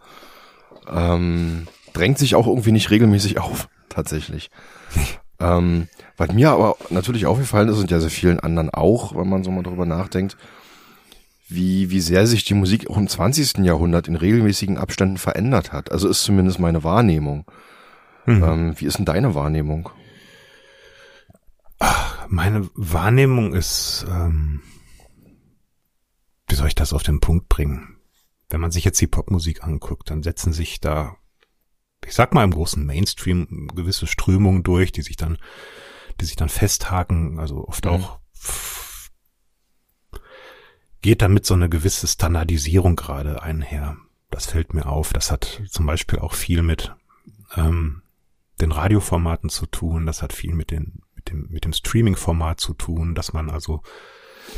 [0.91, 4.49] ähm, drängt sich auch irgendwie nicht regelmäßig auf, tatsächlich.
[5.39, 9.43] ähm, was mir aber natürlich aufgefallen ist und ja sehr vielen anderen auch, wenn man
[9.43, 10.37] so mal drüber nachdenkt,
[11.47, 13.59] wie, wie sehr sich die Musik auch im 20.
[13.59, 15.91] Jahrhundert in regelmäßigen Abständen verändert hat.
[15.91, 17.45] Also ist zumindest meine Wahrnehmung.
[18.25, 18.43] Mhm.
[18.43, 19.89] Ähm, wie ist denn deine Wahrnehmung?
[21.79, 24.61] Ach, meine Wahrnehmung ist, ähm,
[26.47, 27.92] wie soll ich das auf den Punkt bringen?
[28.53, 31.17] Wenn man sich jetzt die Popmusik anguckt, dann setzen sich da,
[32.05, 35.39] ich sag mal im großen Mainstream gewisse Strömungen durch, die sich dann,
[36.21, 37.91] die sich dann festhaken, also oft mhm.
[37.91, 38.19] auch
[41.01, 43.97] geht damit so eine gewisse Standardisierung gerade einher.
[44.29, 45.13] Das fällt mir auf.
[45.13, 46.95] Das hat zum Beispiel auch viel mit
[47.55, 48.03] ähm,
[48.61, 50.05] den Radioformaten zu tun.
[50.05, 53.81] Das hat viel mit den mit dem mit dem Streaming-Format zu tun, dass man also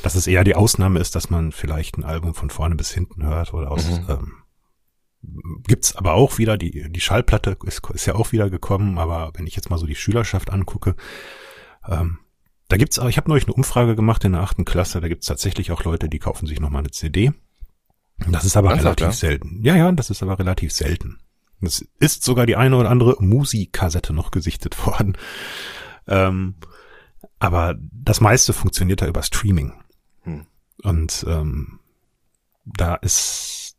[0.03, 3.23] dass es eher die Ausnahme ist, dass man vielleicht ein Album von vorne bis hinten
[3.23, 4.05] hört oder aus, mhm.
[4.09, 4.33] ähm,
[5.67, 9.47] gibt's aber auch wieder, die, die Schallplatte ist, ist ja auch wieder gekommen, aber wenn
[9.47, 10.95] ich jetzt mal so die Schülerschaft angucke,
[11.87, 12.19] ähm,
[12.67, 15.27] da gibt's auch, ich habe neulich eine Umfrage gemacht in der achten Klasse, da gibt's
[15.27, 17.31] tatsächlich auch Leute, die kaufen sich nochmal eine CD.
[18.29, 19.27] Das ist aber Ernsthaft, relativ ja?
[19.29, 19.59] selten.
[19.63, 21.19] Ja, ja, das ist aber relativ selten.
[21.61, 25.17] Es ist sogar die eine oder andere Musikassette noch gesichtet worden.
[26.07, 26.55] Ähm,
[27.39, 29.73] aber das meiste funktioniert da über Streaming.
[30.21, 30.45] Hm.
[30.83, 31.79] Und ähm,
[32.65, 33.77] da ist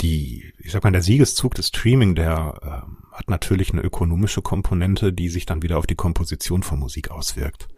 [0.00, 5.12] die, ich sag mal, der Siegeszug des Streaming, der ähm, hat natürlich eine ökonomische Komponente,
[5.12, 7.68] die sich dann wieder auf die Komposition von Musik auswirkt.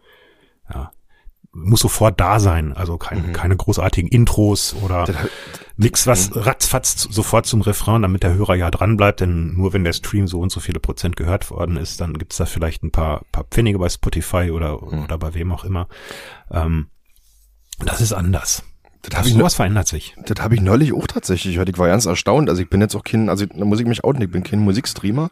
[0.69, 0.91] Ja
[1.53, 3.33] muss sofort da sein, also kein, mhm.
[3.33, 5.05] keine großartigen Intros oder
[5.75, 6.41] nix, was mhm.
[6.41, 10.27] ratzfatz sofort zum Refrain, damit der Hörer ja dran bleibt, denn nur wenn der Stream
[10.27, 13.43] so und so viele Prozent gehört worden ist, dann gibt's da vielleicht ein paar, paar
[13.43, 15.03] Pfennige bei Spotify oder, mhm.
[15.03, 15.87] oder bei wem auch immer.
[16.49, 16.87] Ähm,
[17.79, 18.63] das ist anders.
[19.01, 20.15] Das hab ich sowas verändert sich.
[20.25, 21.57] Das habe ich neulich auch tatsächlich.
[21.57, 22.49] Ich war ganz erstaunt.
[22.49, 24.59] Also ich bin jetzt auch kein, also da muss ich mich outen, ich bin kein
[24.59, 25.31] Musikstreamer.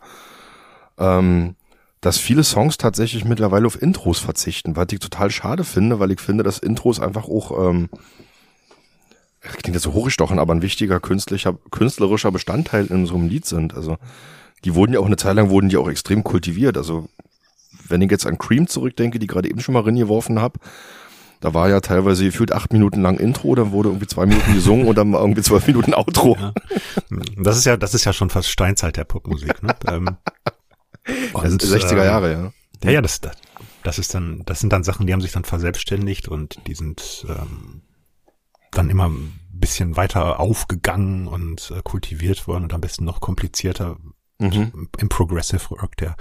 [0.98, 1.56] Ähm,
[2.02, 6.22] dass viele Songs tatsächlich mittlerweile auf Intros verzichten, was ich total schade finde, weil ich
[6.22, 7.90] finde, dass Intros einfach auch, ähm,
[9.42, 13.74] klingt jetzt so hochgestochen, aber ein wichtiger künstlicher, künstlerischer Bestandteil in so einem Lied sind.
[13.74, 13.98] Also
[14.66, 16.78] die wurden ja auch eine Zeit lang wurden die auch extrem kultiviert.
[16.78, 17.10] Also
[17.88, 20.60] wenn ich jetzt an Cream zurückdenke, die gerade eben schon mal reingeworfen habe,
[21.42, 24.88] da war ja teilweise gefühlt acht Minuten lang Intro, dann wurde irgendwie zwei Minuten gesungen
[24.88, 26.38] und dann war irgendwie zwölf Minuten Outro.
[26.40, 26.54] Ja.
[27.38, 29.64] Das ist ja, das ist ja schon fast Steinzeit der Popmusik.
[29.64, 29.74] Ne?
[29.88, 30.18] ähm,
[31.34, 32.54] und, 60er Jahre, ja.
[32.84, 33.22] Ja, ja, das,
[33.84, 37.26] das ist dann, das sind dann Sachen, die haben sich dann verselbstständigt und die sind
[37.28, 37.82] ähm,
[38.72, 43.98] dann immer ein bisschen weiter aufgegangen und äh, kultiviert worden und am besten noch komplizierter
[44.40, 44.88] mhm.
[44.98, 46.16] im Progressive Rock der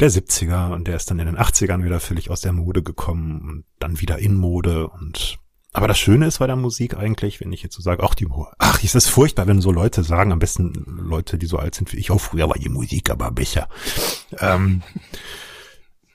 [0.00, 3.40] der 70er und der ist dann in den 80ern wieder völlig aus der Mode gekommen
[3.48, 5.38] und dann wieder in Mode und
[5.72, 8.26] aber das Schöne ist bei der Musik eigentlich, wenn ich jetzt so sage, ach, die,
[8.58, 11.92] ach, ist das furchtbar, wenn so Leute sagen, am besten Leute, die so alt sind
[11.92, 13.68] wie ich, auch früher war die Musik aber besser.
[14.38, 14.82] Ähm,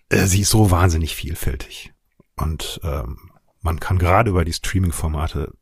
[0.10, 1.94] äh, sie ist so wahnsinnig vielfältig.
[2.36, 5.54] Und ähm, man kann gerade über die Streaming-Formate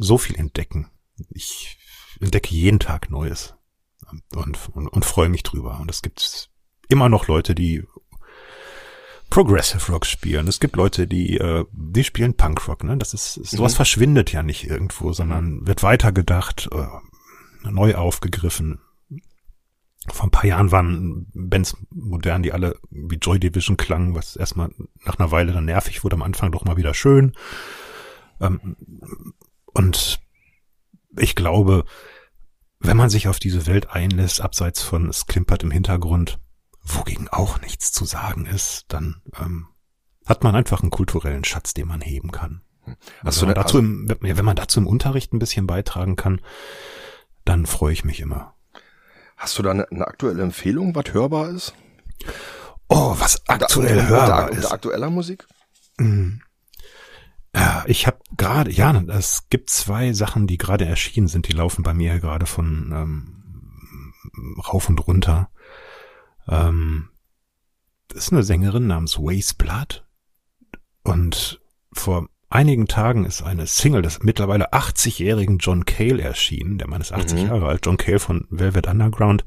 [0.00, 0.90] so viel entdecken.
[1.30, 1.78] Ich
[2.20, 3.54] entdecke jeden Tag Neues
[4.34, 5.80] und, und, und freue mich drüber.
[5.80, 6.50] Und es gibt
[6.88, 7.84] immer noch Leute, die
[9.32, 10.46] Progressive Rock spielen.
[10.46, 12.98] Es gibt Leute, die, äh, die spielen Punk Rock, ne?
[12.98, 13.76] Das ist, sowas mhm.
[13.76, 16.86] verschwindet ja nicht irgendwo, sondern wird weitergedacht, äh,
[17.70, 18.80] neu aufgegriffen.
[20.06, 24.68] Vor ein paar Jahren waren Bands modern, die alle wie Joy Division klangen, was erstmal
[25.06, 27.32] nach einer Weile dann nervig wurde, am Anfang doch mal wieder schön.
[28.38, 28.76] Ähm,
[29.72, 30.20] und
[31.16, 31.86] ich glaube,
[32.80, 36.38] wenn man sich auf diese Welt einlässt, abseits von es klimpert im Hintergrund,
[36.82, 39.68] wogegen auch nichts zu sagen ist, dann ähm,
[40.26, 42.62] hat man einfach einen kulturellen Schatz, den man heben kann.
[43.22, 46.40] Also wenn, man dazu im, wenn man dazu im Unterricht ein bisschen beitragen kann,
[47.44, 48.54] dann freue ich mich immer.
[49.36, 51.74] hast du da eine, eine aktuelle Empfehlung, was hörbar ist?
[52.88, 54.64] Oh, was aktuell unter, hörbar unter, ist.
[54.64, 55.46] unter aktueller Musik?
[57.54, 61.82] Ja, ich habe gerade, ja, es gibt zwei Sachen, die gerade erschienen sind, die laufen
[61.82, 65.50] bei mir gerade von ähm, rauf und runter.
[66.48, 67.08] Ähm,
[68.08, 70.04] das ist eine Sängerin namens Waze Blood
[71.02, 71.60] und
[71.92, 76.78] vor einigen Tagen ist eine Single des mittlerweile 80-jährigen John Cale erschienen.
[76.78, 77.48] Der Mann ist 80 Mhm.
[77.48, 77.86] Jahre alt.
[77.86, 79.44] John Cale von Velvet Underground.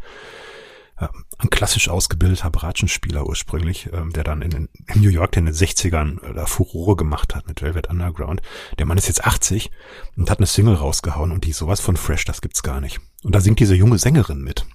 [1.00, 5.46] Ja, ein klassisch ausgebildeter Bratschenspieler ursprünglich, ähm, der dann in, den, in New York in
[5.46, 8.42] den 60ern äh, da Furore gemacht hat mit Velvet Underground.
[8.80, 9.72] Der Mann ist jetzt 80
[10.16, 13.02] und hat eine Single rausgehauen und die ist sowas von fresh, das gibt's gar nicht.
[13.24, 14.66] Und da singt diese junge Sängerin mit.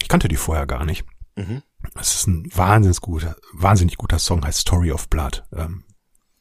[0.00, 1.04] Ich kannte die vorher gar nicht.
[1.36, 1.62] Mhm.
[1.94, 5.44] Es ist ein wahnsinnig guter, wahnsinnig guter Song, heißt Story of Blood.
[5.52, 5.84] Ähm,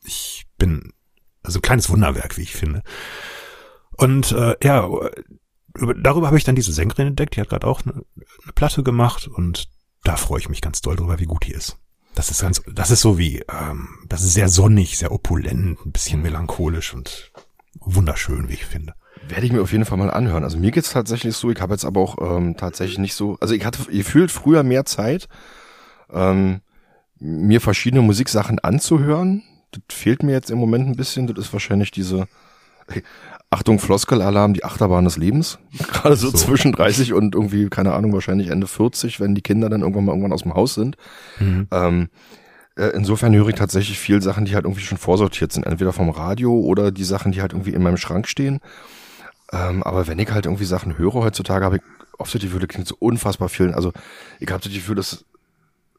[0.04, 0.94] ich bin,
[1.44, 2.82] also ein kleines Wunderwerk, wie ich finde.
[3.98, 4.88] Und äh, ja,
[5.76, 8.84] über, darüber habe ich dann diese Sängerin entdeckt, die hat gerade auch eine, eine Platte
[8.84, 9.70] gemacht und
[10.04, 11.78] da freue ich mich ganz doll drüber, wie gut die ist.
[12.14, 15.92] Das ist ganz, das ist so wie, ähm, das ist sehr sonnig, sehr opulent, ein
[15.92, 17.32] bisschen melancholisch und
[17.80, 18.94] wunderschön, wie ich finde.
[19.28, 20.44] Werde ich mir auf jeden Fall mal anhören.
[20.44, 23.54] Also mir geht's tatsächlich so, ich habe jetzt aber auch ähm, tatsächlich nicht so, also
[23.54, 25.28] ich hatte gefühlt früher mehr Zeit,
[26.14, 26.62] ähm,
[27.20, 29.44] mir verschiedene Musiksachen anzuhören.
[29.72, 31.28] Das fehlt mir jetzt im Moment ein bisschen.
[31.28, 32.28] Das ist wahrscheinlich diese,
[33.50, 35.60] Achtung, Floskelalarm, die Achterbahn des Lebens.
[35.78, 36.38] Gerade so, So.
[36.38, 40.12] zwischen 30 und irgendwie, keine Ahnung, wahrscheinlich Ende 40, wenn die Kinder dann irgendwann mal
[40.12, 40.98] irgendwann aus dem Haus sind.
[41.40, 41.68] Mhm.
[41.72, 42.10] Ähm,
[42.76, 45.66] äh, insofern höre ich tatsächlich viel Sachen, die halt irgendwie schon vorsortiert sind.
[45.66, 48.60] Entweder vom Radio oder die Sachen, die halt irgendwie in meinem Schrank stehen.
[49.52, 51.82] Ähm, aber wenn ich halt irgendwie Sachen höre heutzutage, habe ich
[52.18, 53.74] oft so die Gefühl, das klingt so unfassbar viel.
[53.74, 53.92] Also
[54.40, 55.26] ich habe so die Gefühl, dass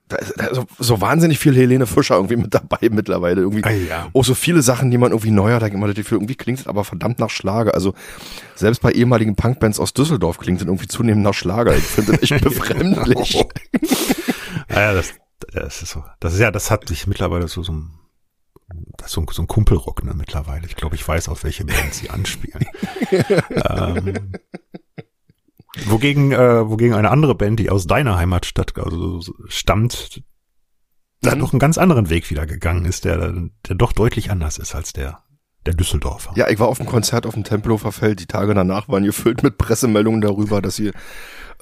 [0.08, 3.40] da ist, da ist so, so wahnsinnig viel Helene Fischer irgendwie mit dabei mittlerweile.
[3.40, 4.08] Irgendwie Ah, ja.
[4.12, 6.60] auch so viele Sachen, die man irgendwie neu hat, da immer das Gefühl, irgendwie klingt
[6.60, 7.74] es aber verdammt nach Schlager.
[7.74, 7.92] Also
[8.54, 11.76] selbst bei ehemaligen Punkbands aus Düsseldorf klingt es irgendwie zunehmend nach Schlager.
[11.76, 13.44] Ich finde das echt befremdlich.
[14.68, 15.14] Ja, das,
[15.52, 16.04] das ist so.
[16.20, 17.90] Das ist ja, das hat sich mittlerweile so, so ein,
[18.96, 20.66] das ist so ein, so ein Kumpelrock, ne, mittlerweile.
[20.66, 22.64] Ich glaube, ich weiß, auf welche Bands sie anspielen.
[23.50, 24.32] ähm,
[25.86, 30.22] wogegen, äh, wogegen eine andere Band, die aus deiner Heimatstadt also, so- stammt,
[31.22, 31.40] da Mhm.
[31.40, 33.18] doch einen ganz anderen Weg wieder gegangen ist, der,
[33.68, 35.22] der doch deutlich anders ist als der,
[35.64, 36.32] der Düsseldorfer.
[36.36, 38.20] Ja, ich war auf dem Konzert auf dem Tempelhofer Feld.
[38.20, 40.92] Die Tage danach waren gefüllt mit Pressemeldungen darüber, dass sie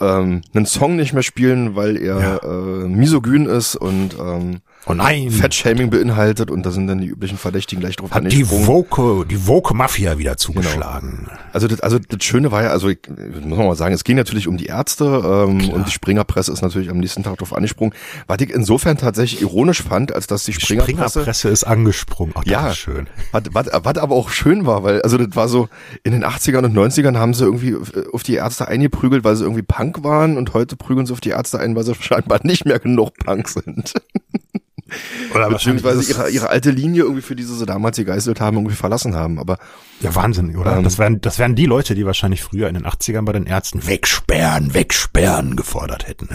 [0.00, 2.36] ähm, einen Song nicht mehr spielen, weil er Ja.
[2.38, 5.30] äh, misogyn ist und ähm, Oh nein!
[5.30, 8.50] Fettshaming beinhaltet und da sind dann die üblichen Verdächtigen gleich drauf hat die.
[8.50, 11.28] Woke, die Woke Mafia wieder zugeschlagen.
[11.54, 14.16] Also das, also das Schöne war ja, also ich, muss man mal sagen, es ging
[14.16, 17.94] natürlich um die Ärzte ähm, und die Springerpresse ist natürlich am nächsten Tag drauf angesprungen.
[18.26, 22.34] Was ich insofern tatsächlich ironisch fand, als dass die Die Springerpresse, Springerpresse ist angesprungen.
[22.36, 22.68] Oh, das Ja.
[22.68, 23.06] ist schön.
[23.32, 25.68] was, was, was aber auch schön war, weil also das war so,
[26.02, 27.74] in den 80ern und 90ern haben sie irgendwie
[28.12, 31.30] auf die Ärzte eingeprügelt, weil sie irgendwie Punk waren und heute prügeln sie auf die
[31.30, 33.94] Ärzte ein, weil sie scheinbar nicht mehr genug Punk sind.
[35.34, 38.76] Oder Beziehungsweise ihre, ihre alte Linie irgendwie, für die sie sie damals gegeißelt haben, irgendwie
[38.76, 39.38] verlassen haben.
[39.38, 39.58] Aber
[40.00, 40.76] Ja, Wahnsinn, oder?
[40.76, 43.46] Ähm, das wären, das wären die Leute, die wahrscheinlich früher in den 80ern bei den
[43.46, 46.28] Ärzten wegsperren, wegsperren gefordert hätten.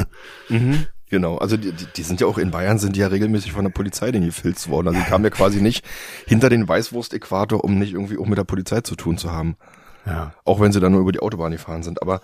[0.50, 0.88] Ne?
[1.10, 3.66] Genau, also die, die, die sind ja auch in Bayern sind die ja regelmäßig von
[3.66, 4.90] der Polizei denn gefilzt worden.
[4.90, 5.84] Also die kamen ja quasi nicht
[6.28, 9.58] hinter den Weißwurst-Äquator, um nicht irgendwie auch mit der Polizei zu tun zu haben.
[10.06, 10.34] Ja.
[10.46, 12.02] Auch wenn sie dann nur über die Autobahn gefahren sind.
[12.02, 12.22] Aber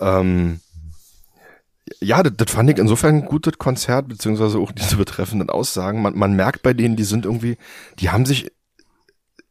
[0.00, 0.60] ähm,
[2.00, 6.02] ja, das, das fand ich insofern ein gutes Konzert, beziehungsweise auch diese betreffenden Aussagen.
[6.02, 7.56] Man, man merkt bei denen, die sind irgendwie,
[7.98, 8.46] die haben sich,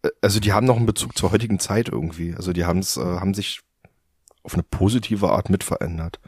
[0.03, 2.35] äh, also die haben noch einen Bezug zur heutigen Zeit irgendwie.
[2.35, 3.61] Also die haben's, äh, haben sich
[4.43, 6.19] auf eine positive Art mitverändert.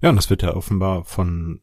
[0.00, 1.60] Ja, und das wird ja offenbar von,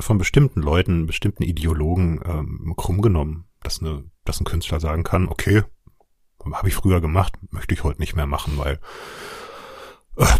[0.00, 5.26] von bestimmten Leuten, bestimmten Ideologen ähm, krumm genommen, dass, eine, dass ein Künstler sagen kann,
[5.26, 5.62] okay,
[6.52, 8.78] habe ich früher gemacht, möchte ich heute nicht mehr machen, weil äh,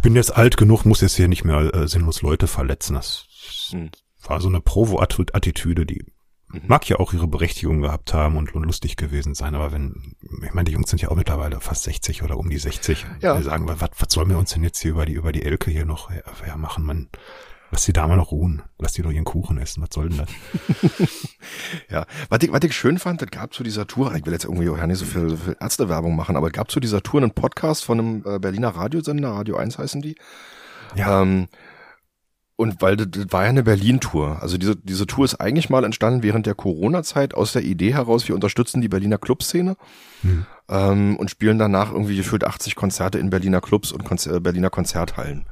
[0.02, 2.94] bin jetzt alt genug, muss jetzt hier nicht mehr äh, sinnlos Leute verletzen.
[2.94, 3.26] Das
[3.70, 3.90] Hm.
[4.24, 6.04] war so eine Provo-Attitüde, die
[6.52, 6.62] Mhm.
[6.66, 10.64] mag ja auch ihre Berechtigung gehabt haben und, lustig gewesen sein, aber wenn, ich meine,
[10.64, 13.06] die Jungs sind ja auch mittlerweile fast 60 oder um die 60.
[13.20, 13.36] Ja.
[13.36, 15.70] Die sagen, was, was sollen wir uns denn jetzt hier über die, über die Elke
[15.70, 16.84] hier noch her, her machen?
[16.84, 17.08] Man,
[17.70, 18.62] lass die Dame noch ruhen.
[18.78, 19.82] Lass die doch ihren Kuchen essen.
[19.82, 20.28] Was soll denn das?
[21.90, 24.44] Ja, was ich, was ich schön fand, das gab zu dieser Tour, ich will jetzt
[24.44, 27.20] irgendwie auch nicht so viel, so viel Ärztewerbung machen, aber es gab zu dieser Tour
[27.22, 30.16] einen Podcast von einem äh, Berliner Radiosender, Radio 1 heißen die.
[30.94, 31.22] Ja.
[31.22, 31.48] Ähm,
[32.56, 34.42] und weil das, das war ja eine Berlin-Tour.
[34.42, 38.28] Also diese, diese Tour ist eigentlich mal entstanden während der Corona-Zeit aus der Idee heraus,
[38.28, 39.76] wir unterstützen die Berliner Clubszene
[40.22, 40.44] Hm.
[40.68, 45.46] ähm, und spielen danach irgendwie gefühlt 80 Konzerte in Berliner Clubs und Konzer Berliner Konzerthallen.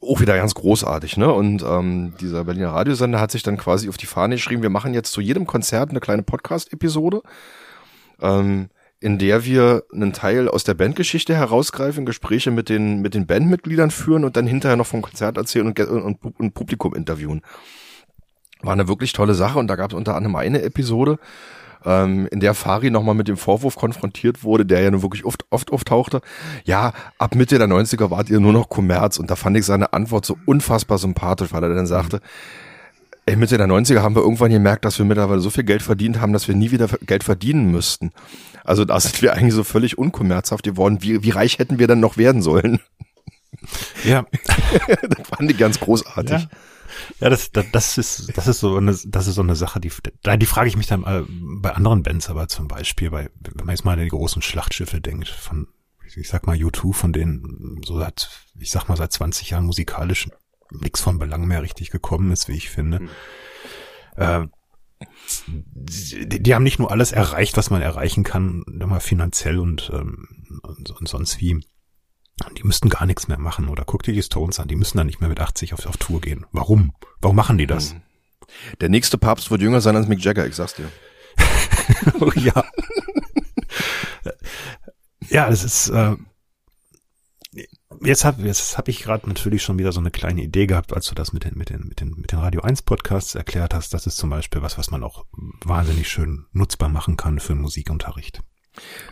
[0.00, 1.32] Auch wieder ganz großartig, ne?
[1.32, 4.94] Und ähm, dieser Berliner Radiosender hat sich dann quasi auf die Fahne geschrieben, wir machen
[4.94, 7.22] jetzt zu jedem Konzert eine kleine Podcast-Episode,
[8.20, 8.68] ähm,
[9.00, 13.90] in der wir einen Teil aus der Bandgeschichte herausgreifen, Gespräche mit den, mit den Bandmitgliedern
[13.90, 17.42] führen und dann hinterher noch vom Konzert erzählen und, und, und Publikum interviewen.
[18.60, 21.18] War eine wirklich tolle Sache und da gab es unter anderem eine Episode,
[21.88, 25.46] ähm, in der Fari nochmal mit dem Vorwurf konfrontiert wurde, der ja nun wirklich oft,
[25.50, 26.20] oft auftauchte.
[26.64, 29.92] Ja, ab Mitte der 90er wart ihr nur noch Kommerz und da fand ich seine
[29.94, 32.20] Antwort so unfassbar sympathisch, weil er dann sagte,
[33.24, 36.20] ey, Mitte der 90er haben wir irgendwann gemerkt, dass wir mittlerweile so viel Geld verdient
[36.20, 38.12] haben, dass wir nie wieder Geld verdienen müssten.
[38.64, 40.98] Also da sind wir eigentlich so völlig unkommerzhaft geworden.
[41.00, 42.80] Wie, wie reich hätten wir dann noch werden sollen?
[44.04, 44.26] Ja.
[44.86, 46.42] das fand ich ganz großartig.
[46.42, 46.48] Ja.
[47.20, 49.90] Ja, das, das, das ist, das ist so eine, das ist so eine Sache, die,
[49.90, 53.74] die frage ich mich dann mal bei anderen Bands, aber zum Beispiel bei, wenn man
[53.74, 55.68] jetzt mal an die großen Schlachtschiffe denkt, von,
[56.16, 60.28] ich sag mal U2, von denen so seit, ich sag mal seit 20 Jahren musikalisch
[60.70, 63.00] nichts von Belang mehr richtig gekommen ist, wie ich finde.
[63.00, 63.08] Mhm.
[64.16, 64.46] Äh,
[65.46, 70.26] die, die, haben nicht nur alles erreicht, was man erreichen kann, immer finanziell und, ähm,
[70.62, 71.60] und, und sonst wie.
[72.56, 73.68] Die müssten gar nichts mehr machen.
[73.68, 75.96] Oder guck dir die Stones an, die müssen dann nicht mehr mit 80 auf, auf
[75.96, 76.46] Tour gehen.
[76.52, 76.92] Warum?
[77.20, 77.92] Warum machen die das?
[77.92, 78.02] Hm.
[78.80, 80.90] Der nächste Papst wird jünger sein als Mick Jagger, ich sag's dir.
[82.20, 82.64] oh, ja.
[85.28, 86.16] ja, es ist, äh,
[88.02, 91.06] jetzt habe jetzt hab ich gerade natürlich schon wieder so eine kleine Idee gehabt, als
[91.06, 93.94] du das mit den, mit den, mit den, mit den Radio 1 Podcasts erklärt hast.
[93.94, 95.26] Das ist zum Beispiel was, was man auch
[95.64, 98.42] wahnsinnig schön nutzbar machen kann für Musikunterricht.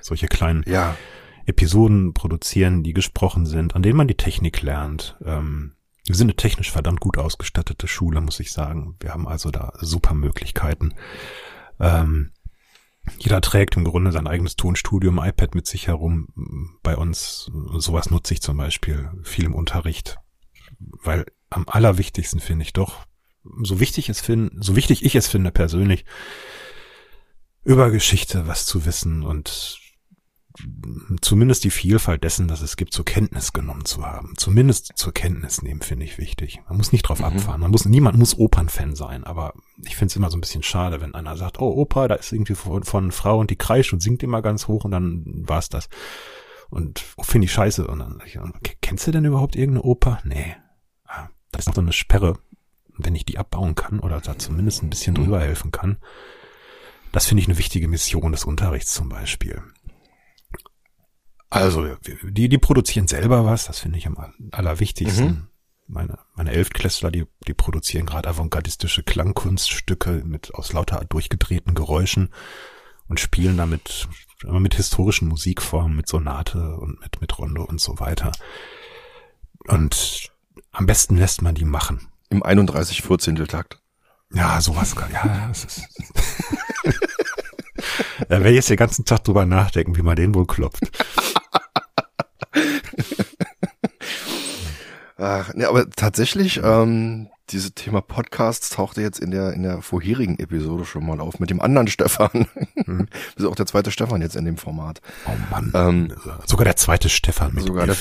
[0.00, 0.96] Solche kleinen ja.
[1.46, 5.16] Episoden produzieren, die gesprochen sind, an denen man die Technik lernt.
[5.24, 5.72] Ähm,
[6.04, 8.96] wir sind eine technisch verdammt gut ausgestattete Schule, muss ich sagen.
[9.00, 10.94] Wir haben also da super Möglichkeiten.
[11.80, 12.32] Ähm,
[13.18, 16.28] jeder trägt im Grunde sein eigenes Tonstudio im iPad mit sich herum.
[16.82, 20.18] Bei uns, sowas nutze ich zum Beispiel viel im Unterricht,
[20.78, 23.06] weil am allerwichtigsten finde ich doch,
[23.62, 26.04] so wichtig es finde, so wichtig ich es finde persönlich,
[27.64, 29.78] über Geschichte was zu wissen und
[31.20, 34.34] zumindest die Vielfalt dessen, dass es gibt, zur Kenntnis genommen zu haben.
[34.36, 36.60] Zumindest zur Kenntnis nehmen, finde ich wichtig.
[36.68, 37.26] Man muss nicht drauf mhm.
[37.26, 37.60] abfahren.
[37.60, 41.00] Man muss, niemand muss Opernfan sein, aber ich finde es immer so ein bisschen schade,
[41.00, 44.00] wenn einer sagt, oh, Oper, da ist irgendwie von, von Frau und die kreischt und
[44.00, 45.88] singt immer ganz hoch und dann war's das.
[46.70, 47.86] Und oh, finde ich scheiße.
[47.86, 48.22] Und dann,
[48.80, 50.20] kennst du denn überhaupt irgendeine Oper?
[50.24, 50.56] Nee.
[51.06, 52.38] Ah, das ist so eine Sperre.
[52.98, 55.98] Wenn ich die abbauen kann oder da zumindest ein bisschen drüber helfen kann,
[57.12, 59.62] das finde ich eine wichtige Mission des Unterrichts zum Beispiel.
[61.48, 64.16] Also, die, die produzieren selber was, das finde ich am
[64.52, 65.26] allerwichtigsten.
[65.26, 65.46] Mhm.
[65.88, 72.30] Meine, meine Elftklässler, die, die produzieren gerade avantgardistische Klangkunststücke mit aus lauter durchgedrehten Geräuschen
[73.06, 74.08] und spielen damit
[74.44, 78.32] mit historischen Musikformen, mit Sonate und mit, mit Rondo und so weiter.
[79.68, 80.32] Und
[80.72, 82.08] am besten lässt man die machen.
[82.30, 83.36] Im 31 14.
[83.46, 83.80] Takt.
[84.32, 85.82] Ja, sowas kann, ja, das ist.
[88.28, 90.90] da werde ich jetzt den ganzen Tag drüber nachdenken, wie man den wohl klopft.
[95.18, 100.38] Ach, ne, aber tatsächlich, ähm, dieses Thema Podcasts tauchte jetzt in der in der vorherigen
[100.38, 102.46] Episode schon mal auf mit dem anderen Stefan.
[102.86, 103.08] Mhm.
[103.34, 105.00] das ist auch der zweite Stefan jetzt in dem Format.
[105.26, 105.72] Oh Mann.
[105.74, 106.12] Ähm,
[106.44, 107.54] sogar der zweite Stefan.
[107.54, 107.96] Mit sogar, der,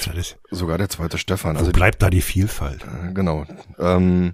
[0.52, 1.56] sogar der zweite Stefan.
[1.56, 2.84] Wo also bleibt die, da die Vielfalt?
[2.84, 3.45] Äh, genau.
[3.80, 4.34] Ähm,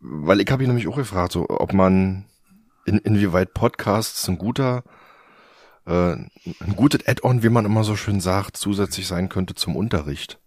[0.00, 2.24] weil ich habe ihn nämlich auch gefragt, so, ob man
[2.86, 4.84] in, inwieweit Podcasts ein guter
[5.86, 10.40] äh, ein gutes Add-on, wie man immer so schön sagt, zusätzlich sein könnte zum Unterricht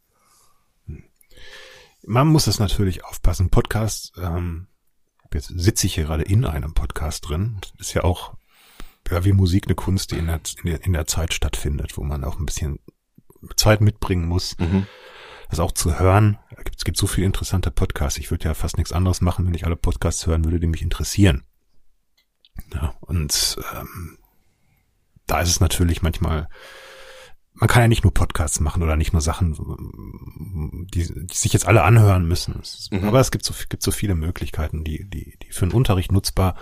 [2.09, 3.49] man muss es natürlich aufpassen.
[3.49, 4.67] Podcast, ähm,
[5.33, 7.57] jetzt sitze ich hier gerade in einem Podcast drin.
[7.61, 8.33] Das ist ja auch
[9.09, 12.03] ja, wie Musik eine Kunst, die in der, in der, in der Zeit stattfindet, wo
[12.03, 12.79] man auch ein bisschen
[13.55, 14.85] Zeit mitbringen muss, mhm.
[15.49, 16.37] das auch zu hören.
[16.51, 18.19] Es gibt, es gibt so viele interessante Podcasts.
[18.19, 20.83] Ich würde ja fast nichts anderes machen, wenn ich alle Podcasts hören würde, die mich
[20.83, 21.43] interessieren.
[22.73, 24.17] Ja, und ähm,
[25.27, 26.47] da ist es natürlich manchmal
[27.59, 29.53] man kann ja nicht nur Podcasts machen oder nicht nur Sachen,
[30.93, 32.61] die, die sich jetzt alle anhören müssen.
[32.89, 33.03] Mhm.
[33.05, 36.55] Aber es gibt so, gibt so viele Möglichkeiten, die, die, die für den Unterricht nutzbar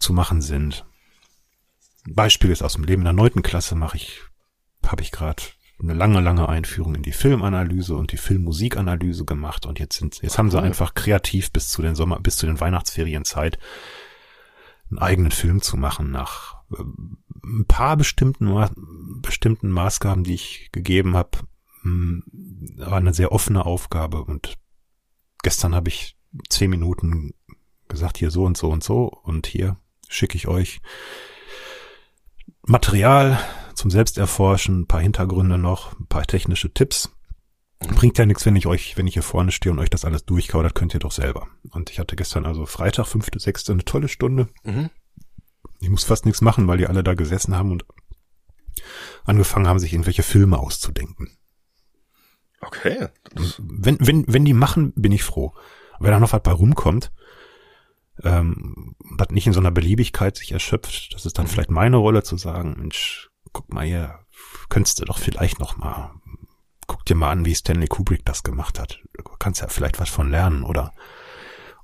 [0.00, 0.84] zu machen sind.
[2.08, 4.20] Beispiel ist aus dem Leben in der neunten Klasse mache ich,
[4.84, 5.42] habe ich gerade
[5.80, 10.38] eine lange, lange Einführung in die Filmanalyse und die Filmmusikanalyse gemacht und jetzt sind, jetzt
[10.38, 13.58] haben sie einfach kreativ bis zu den Sommer, bis zu den Weihnachtsferien Zeit,
[14.90, 16.56] einen eigenen Film zu machen nach
[17.42, 18.52] ein paar bestimmten,
[19.22, 21.38] bestimmten Maßgaben, die ich gegeben habe,
[21.82, 22.22] hm,
[22.76, 24.58] war eine sehr offene Aufgabe und
[25.42, 26.16] gestern habe ich
[26.48, 27.34] zehn Minuten
[27.88, 29.76] gesagt, hier so und so und so und hier
[30.08, 30.80] schicke ich euch
[32.62, 33.38] Material
[33.74, 37.10] zum Selbsterforschen, ein paar Hintergründe noch, ein paar technische Tipps
[37.80, 40.26] Bringt ja nichts, wenn ich euch, wenn ich hier vorne stehe und euch das alles
[40.26, 41.48] durchkau, das könnt ihr doch selber.
[41.70, 44.48] Und ich hatte gestern also Freitag, fünfte, sechste, eine tolle Stunde.
[44.64, 44.90] Mhm.
[45.80, 47.86] Ich muss fast nichts machen, weil die alle da gesessen haben und
[49.24, 51.30] angefangen haben, sich irgendwelche Filme auszudenken.
[52.60, 53.08] Okay.
[53.58, 55.54] Wenn, wenn, wenn die machen, bin ich froh.
[55.98, 57.12] Wenn da noch was bei rumkommt,
[58.22, 62.22] ähm, das nicht in so einer Beliebigkeit sich erschöpft, das ist dann vielleicht meine Rolle
[62.22, 64.18] zu sagen, Mensch, guck mal hier,
[64.68, 66.14] könntest du doch vielleicht noch mal,
[66.90, 69.00] guck dir mal an, wie Stanley Kubrick das gemacht hat.
[69.12, 70.92] Du kannst ja vielleicht was von lernen oder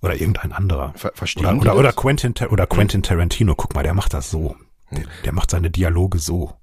[0.03, 0.93] oder irgendein anderer.
[0.97, 4.57] Ver verstehen Oder, oder, oder Quentin oder Quentin Tarantino, guck mal, der macht das so.
[4.91, 6.55] Der, der macht seine Dialoge so.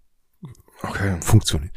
[0.82, 1.18] Okay.
[1.22, 1.72] Funktioniert.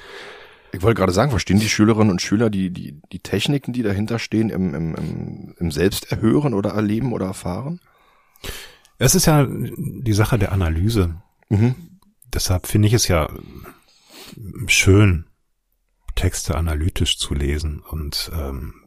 [0.72, 4.18] Ich wollte gerade sagen, verstehen die Schülerinnen und Schüler die, die, die Techniken, die dahinter
[4.18, 7.80] stehen, im, im, im, im Selbsterhören oder Erleben oder Erfahren?
[8.98, 11.14] Es ist ja die Sache der Analyse.
[11.48, 11.76] Mhm.
[12.34, 13.28] Deshalb finde ich es ja
[14.66, 15.25] schön,
[16.16, 18.84] Texte analytisch zu lesen und ähm,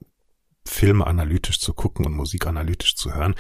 [0.66, 3.36] Filme analytisch zu gucken und Musik analytisch zu hören.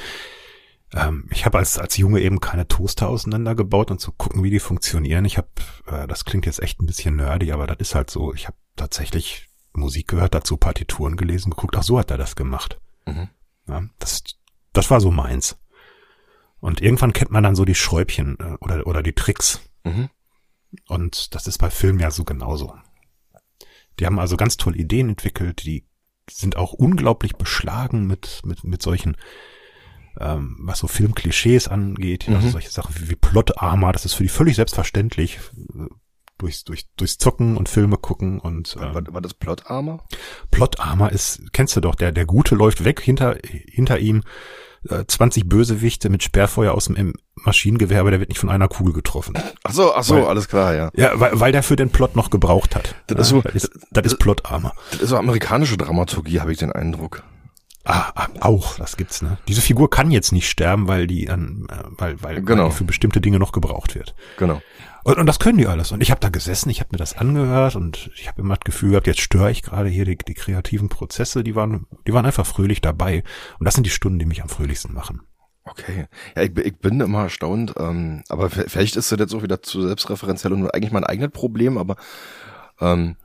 [0.93, 4.59] Ähm, ich habe als, als Junge eben keine Toaster auseinandergebaut und zu gucken, wie die
[4.59, 5.25] funktionieren.
[5.25, 5.49] Ich habe,
[5.85, 8.33] äh, das klingt jetzt echt ein bisschen nerdy, aber das ist halt so.
[8.33, 12.79] Ich habe tatsächlich Musik gehört, dazu Partituren gelesen, geguckt, ach so hat er das gemacht.
[13.05, 13.29] Mhm.
[13.67, 14.23] Ja, das,
[14.73, 15.57] das war so meins.
[16.59, 19.61] Und irgendwann kennt man dann so die Schräubchen äh, oder, oder die Tricks.
[19.83, 20.09] Mhm.
[20.87, 22.75] Und das ist bei Filmen ja so genauso.
[23.99, 25.85] Die haben also ganz tolle Ideen entwickelt, die
[26.29, 29.17] sind auch unglaublich beschlagen mit, mit, mit solchen,
[30.19, 32.51] ähm, was so Filmklischees angeht, also Mhm.
[32.51, 35.39] solche Sachen wie, wie Plot Armor, das ist für die völlig selbstverständlich,
[35.75, 35.87] äh,
[36.37, 40.05] durchs, durch, durchs Zocken und Filme gucken und ähm, War, war das Plot Armor?
[40.51, 44.23] Plot Armor ist, kennst du doch, der, der Gute läuft weg, hinter, hinter ihm
[44.87, 48.93] äh, 20 Bösewichte mit Sperrfeuer aus dem Maschinengewehr, aber der wird nicht von einer Kugel
[48.93, 49.33] getroffen.
[49.63, 50.89] Ach so, ach so, Weil- alles klar, ja.
[50.95, 52.95] Ja, weil, weil der für den Plot noch gebraucht hat.
[53.07, 54.73] Das ist so- das ist, das ist Plot Armor.
[54.91, 57.23] Das ist so amerikanische Dramaturgie, habe ich den Eindruck.
[57.85, 59.37] Ah, auch, das gibt's, ne?
[59.47, 62.63] Diese Figur kann jetzt nicht sterben, weil die an, äh, weil, weil, Genau.
[62.63, 64.15] weil die für bestimmte Dinge noch gebraucht wird.
[64.37, 64.61] Genau.
[65.05, 65.91] Und, und das können die alles.
[65.91, 68.65] Und ich habe da gesessen, ich habe mir das angehört und ich habe immer das
[68.65, 72.25] Gefühl gehabt, jetzt störe ich gerade hier die, die kreativen Prozesse, die waren, die waren
[72.25, 73.23] einfach fröhlich dabei.
[73.59, 75.21] Und das sind die Stunden, die mich am fröhlichsten machen.
[75.63, 76.07] Okay.
[76.35, 79.61] Ja, ich, bin- ich bin immer erstaunt, ähm, aber vielleicht ist das jetzt auch wieder
[79.61, 81.95] zu selbstreferenziell und eigentlich mein eigenes Problem, aber
[82.81, 83.15] ähm,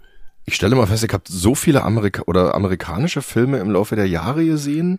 [0.45, 4.09] ich stelle mal fest, ich habe so viele Amerika oder amerikanische Filme im Laufe der
[4.09, 4.99] Jahre gesehen,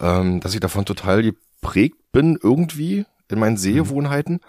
[0.00, 4.40] ähm, dass ich davon total geprägt bin irgendwie in meinen Sehgewohnheiten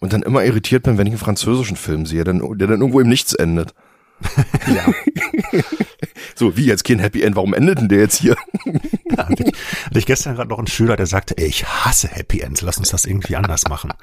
[0.00, 3.00] und dann immer irritiert bin, wenn ich einen französischen Film sehe, dann, der dann irgendwo
[3.00, 3.74] im Nichts endet.
[4.66, 4.84] Ja.
[6.34, 8.36] So, wie jetzt kein Happy End, warum endet denn der jetzt hier?
[9.16, 9.52] hatte ich,
[9.84, 12.78] hatte ich gestern gerade noch einen Schüler, der sagte, ey, ich hasse Happy Ends, lass
[12.78, 13.92] uns das irgendwie anders machen.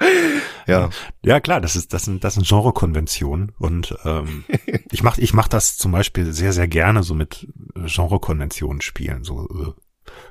[0.66, 0.88] Ja.
[1.22, 4.44] Ja, klar, das ist, das sind, das sind Genrekonventionen und ähm,
[4.90, 9.46] ich mach, ich mach das zum Beispiel sehr, sehr gerne so mit Genrekonventionen spielen, so,
[9.46, 9.72] äh,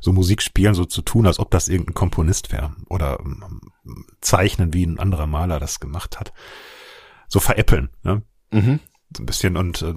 [0.01, 3.61] so Musik spielen, so zu tun, als ob das irgendein Komponist wäre oder ähm,
[4.21, 6.33] zeichnen, wie ein anderer Maler das gemacht hat.
[7.27, 8.23] So veräppeln, ne?
[8.51, 8.79] Mhm.
[9.15, 9.93] so ein bisschen und äh,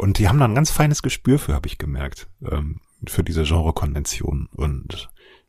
[0.00, 3.44] und die haben da ein ganz feines Gespür für, habe ich gemerkt, ähm, für diese
[3.44, 5.08] Genrekonvention und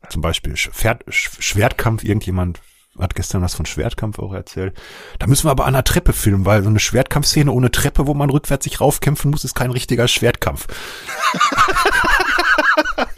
[0.09, 2.03] zum Beispiel Schwert, Sch- Schwertkampf.
[2.03, 2.61] Irgendjemand
[2.97, 4.77] hat gestern was von Schwertkampf auch erzählt.
[5.19, 8.13] Da müssen wir aber an der Treppe filmen, weil so eine Schwertkampfszene ohne Treppe, wo
[8.13, 10.67] man rückwärts sich raufkämpfen muss, ist kein richtiger Schwertkampf.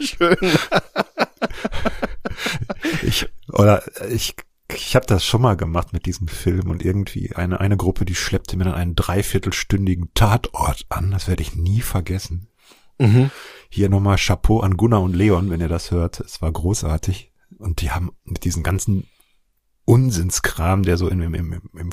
[0.00, 0.36] Schön.
[3.02, 4.34] Ich oder ich
[4.74, 8.14] ich habe das schon mal gemacht mit diesem Film und irgendwie eine eine Gruppe, die
[8.14, 11.10] schleppte mir dann einen dreiviertelstündigen Tatort an.
[11.10, 12.48] Das werde ich nie vergessen.
[12.98, 13.30] Mhm.
[13.68, 16.20] Hier nochmal Chapeau an Gunnar und Leon, wenn ihr das hört.
[16.20, 17.32] Es war großartig.
[17.58, 19.08] Und die haben mit diesem ganzen
[19.84, 21.90] Unsinnskram, der so im, im, im, im, im,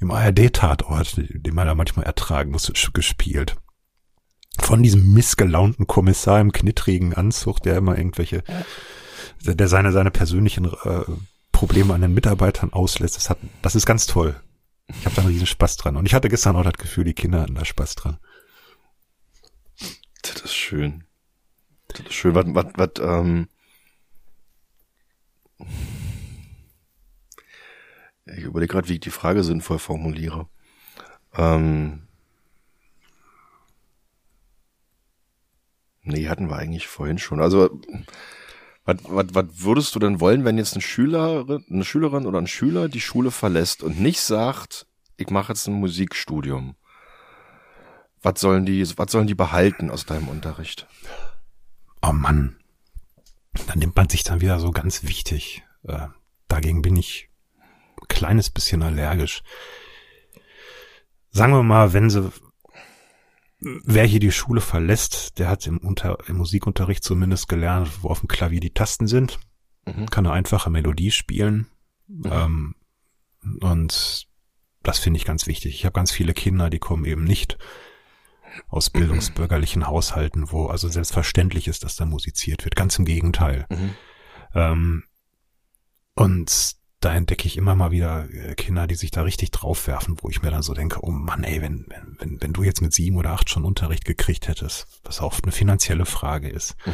[0.00, 3.56] im ARD-Tatort, den man da manchmal ertragen muss, gespielt.
[4.60, 8.42] Von diesem missgelaunten Kommissar im knittrigen Anzug, der immer irgendwelche,
[9.44, 11.04] der der seine, seine persönlichen äh,
[11.58, 13.16] Probleme an den Mitarbeitern auslässt.
[13.16, 14.40] Das hat, das ist ganz toll.
[14.86, 15.96] Ich habe da einen riesen Spaß dran.
[15.96, 18.18] Und ich hatte gestern auch das Gefühl, die Kinder hatten da Spaß dran.
[20.22, 21.02] Das ist schön.
[21.88, 22.36] Das ist schön.
[22.36, 23.48] Was, was, was, ähm
[28.24, 30.46] ich überlege gerade, wie ich die Frage sinnvoll formuliere.
[31.34, 32.06] Ähm
[36.02, 37.40] nee, hatten wir eigentlich vorhin schon.
[37.40, 37.80] Also,
[38.88, 42.46] was, was, was würdest du denn wollen, wenn jetzt eine Schülerin, eine Schülerin oder ein
[42.46, 44.86] Schüler die Schule verlässt und nicht sagt,
[45.18, 46.74] ich mache jetzt ein Musikstudium?
[48.22, 50.86] Was sollen die, was sollen die behalten aus deinem Unterricht?
[52.00, 52.56] Oh Mann.
[53.66, 55.64] Da nimmt man sich dann wieder so ganz wichtig.
[55.82, 56.08] Äh,
[56.48, 57.28] dagegen bin ich
[58.00, 59.42] ein kleines bisschen allergisch.
[61.30, 62.32] Sagen wir mal, wenn sie,
[63.60, 68.20] wer hier die Schule verlässt, der hat im, Unter im Musikunterricht zumindest gelernt, wo auf
[68.20, 69.38] dem Klavier die Tasten sind.
[69.86, 70.06] Mhm.
[70.06, 71.66] Kann eine einfache Melodie spielen.
[72.06, 72.22] Mhm.
[72.30, 72.74] Ähm,
[73.60, 74.28] und
[74.82, 75.74] das finde ich ganz wichtig.
[75.74, 77.58] Ich habe ganz viele Kinder, die kommen eben nicht
[78.68, 82.76] aus bildungsbürgerlichen Haushalten, wo also selbstverständlich ist, dass da musiziert wird.
[82.76, 83.66] Ganz im Gegenteil.
[83.70, 83.94] Mhm.
[84.54, 85.04] Ähm,
[86.14, 90.28] und da entdecke ich immer mal wieder äh, Kinder, die sich da richtig draufwerfen, wo
[90.28, 91.86] ich mir dann so denke, oh Mann, ey, wenn,
[92.18, 95.52] wenn, wenn du jetzt mit sieben oder acht schon Unterricht gekriegt hättest, was auch eine
[95.52, 96.92] finanzielle Frage ist, mhm.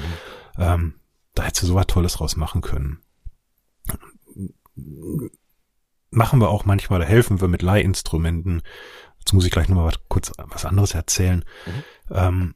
[0.58, 0.94] ähm,
[1.34, 3.00] da hättest du sowas Tolles draus machen können.
[6.10, 8.62] Machen wir auch manchmal, da helfen wir mit Leihinstrumenten.
[9.18, 11.44] Jetzt muss ich gleich nochmal was, kurz was anderes erzählen.
[11.66, 11.82] Mhm.
[12.10, 12.54] Ähm,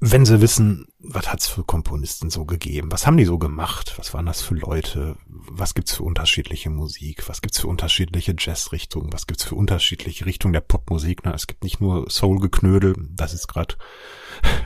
[0.00, 2.92] wenn sie wissen, was hat's für Komponisten so gegeben?
[2.92, 3.94] Was haben die so gemacht?
[3.96, 5.16] Was waren das für Leute?
[5.26, 7.28] Was gibt's für unterschiedliche Musik?
[7.28, 9.12] Was gibt's für unterschiedliche Jazzrichtungen?
[9.12, 11.20] Was gibt's für unterschiedliche Richtungen der Popmusik?
[11.24, 13.76] Na, es gibt nicht nur Soul-Geknödel, das ist gerade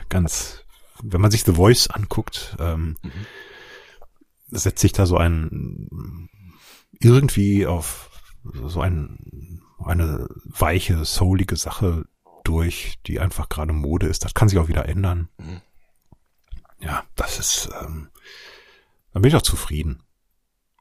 [0.09, 0.63] ganz,
[1.03, 4.57] wenn man sich The Voice anguckt, ähm, mhm.
[4.57, 6.29] setzt sich da so ein
[6.99, 8.09] irgendwie auf
[8.65, 12.05] so ein, eine weiche, soulige Sache
[12.49, 14.25] durch, die einfach gerade Mode ist.
[14.25, 15.29] Das kann sich auch wieder ändern.
[15.37, 15.61] Mhm.
[16.79, 18.09] Ja, das ist, ähm,
[19.13, 20.01] dann bin ich auch zufrieden.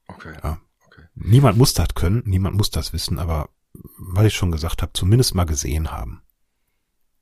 [0.06, 0.34] Okay.
[0.42, 0.60] Ja.
[0.86, 1.02] okay.
[1.14, 3.50] Niemand muss das können, niemand muss das wissen, aber
[3.98, 6.22] was ich schon gesagt habe, zumindest mal gesehen haben.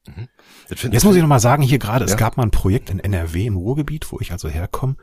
[0.07, 0.29] Mhm.
[0.69, 2.11] Jetzt muss ich noch mal sagen, hier gerade, ja.
[2.11, 4.97] es gab mal ein Projekt in NRW im Ruhrgebiet, wo ich also herkomme.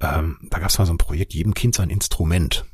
[0.00, 2.66] Ähm, da gab es mal so ein Projekt, jedem Kind sein Instrument.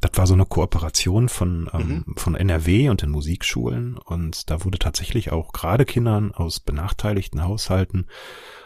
[0.00, 2.14] Das war so eine Kooperation von, ähm, mhm.
[2.16, 8.06] von NRW und den Musikschulen und da wurde tatsächlich auch gerade Kindern aus benachteiligten Haushalten,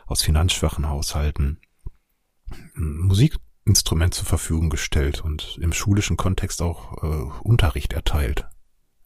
[0.06, 1.60] aus finanzschwachen Haushalten
[2.76, 8.46] ein Musikinstrument zur Verfügung gestellt und im schulischen Kontext auch äh, Unterricht erteilt.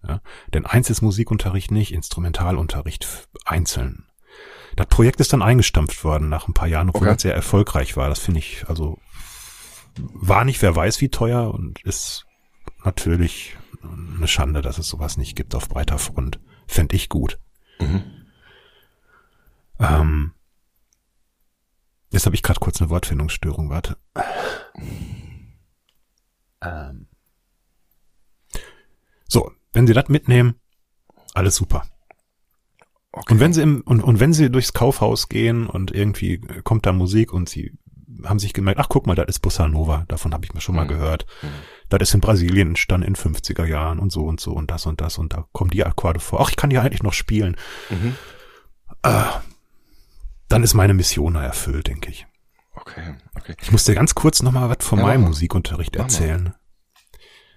[0.07, 0.21] Ja?
[0.53, 4.07] Denn eins ist Musikunterricht nicht, Instrumentalunterricht einzeln.
[4.77, 7.15] Das Projekt ist dann eingestampft worden nach ein paar Jahren, obwohl okay.
[7.15, 8.09] das sehr erfolgreich war.
[8.09, 8.99] Das finde ich also
[9.99, 12.27] war nicht wer weiß wie teuer und ist
[12.85, 16.41] natürlich eine Schande, dass es sowas nicht gibt auf breiter Front.
[16.67, 17.39] Fände ich gut.
[17.81, 18.03] Mhm.
[19.79, 20.33] Ähm,
[22.11, 23.97] jetzt habe ich gerade kurz eine Wortfindungsstörung, warte.
[26.61, 27.07] Ähm.
[29.29, 30.55] So, wenn Sie das mitnehmen,
[31.35, 31.87] alles super.
[33.13, 33.35] Okay.
[33.35, 36.93] Und wenn Sie im, und, und wenn Sie durchs Kaufhaus gehen und irgendwie kommt da
[36.93, 37.79] Musik und Sie
[38.25, 40.75] haben sich gemerkt, ach guck mal, das ist Bossa Nova, davon habe ich mir schon
[40.75, 40.89] mal mhm.
[40.89, 41.27] gehört.
[41.43, 41.49] Mhm.
[41.89, 45.01] Das ist in Brasilien entstanden in 50er Jahren und so und so und das und
[45.01, 46.41] das und da kommen die Akkorde vor.
[46.41, 47.57] Ach, ich kann die eigentlich noch spielen.
[47.91, 48.17] Mhm.
[49.03, 49.25] Äh,
[50.49, 52.27] dann ist meine Mission erfüllt, denke ich.
[52.75, 53.55] Okay, okay.
[53.61, 56.55] Ich musste ganz kurz noch mal was von ja, meinem Musikunterricht erzählen.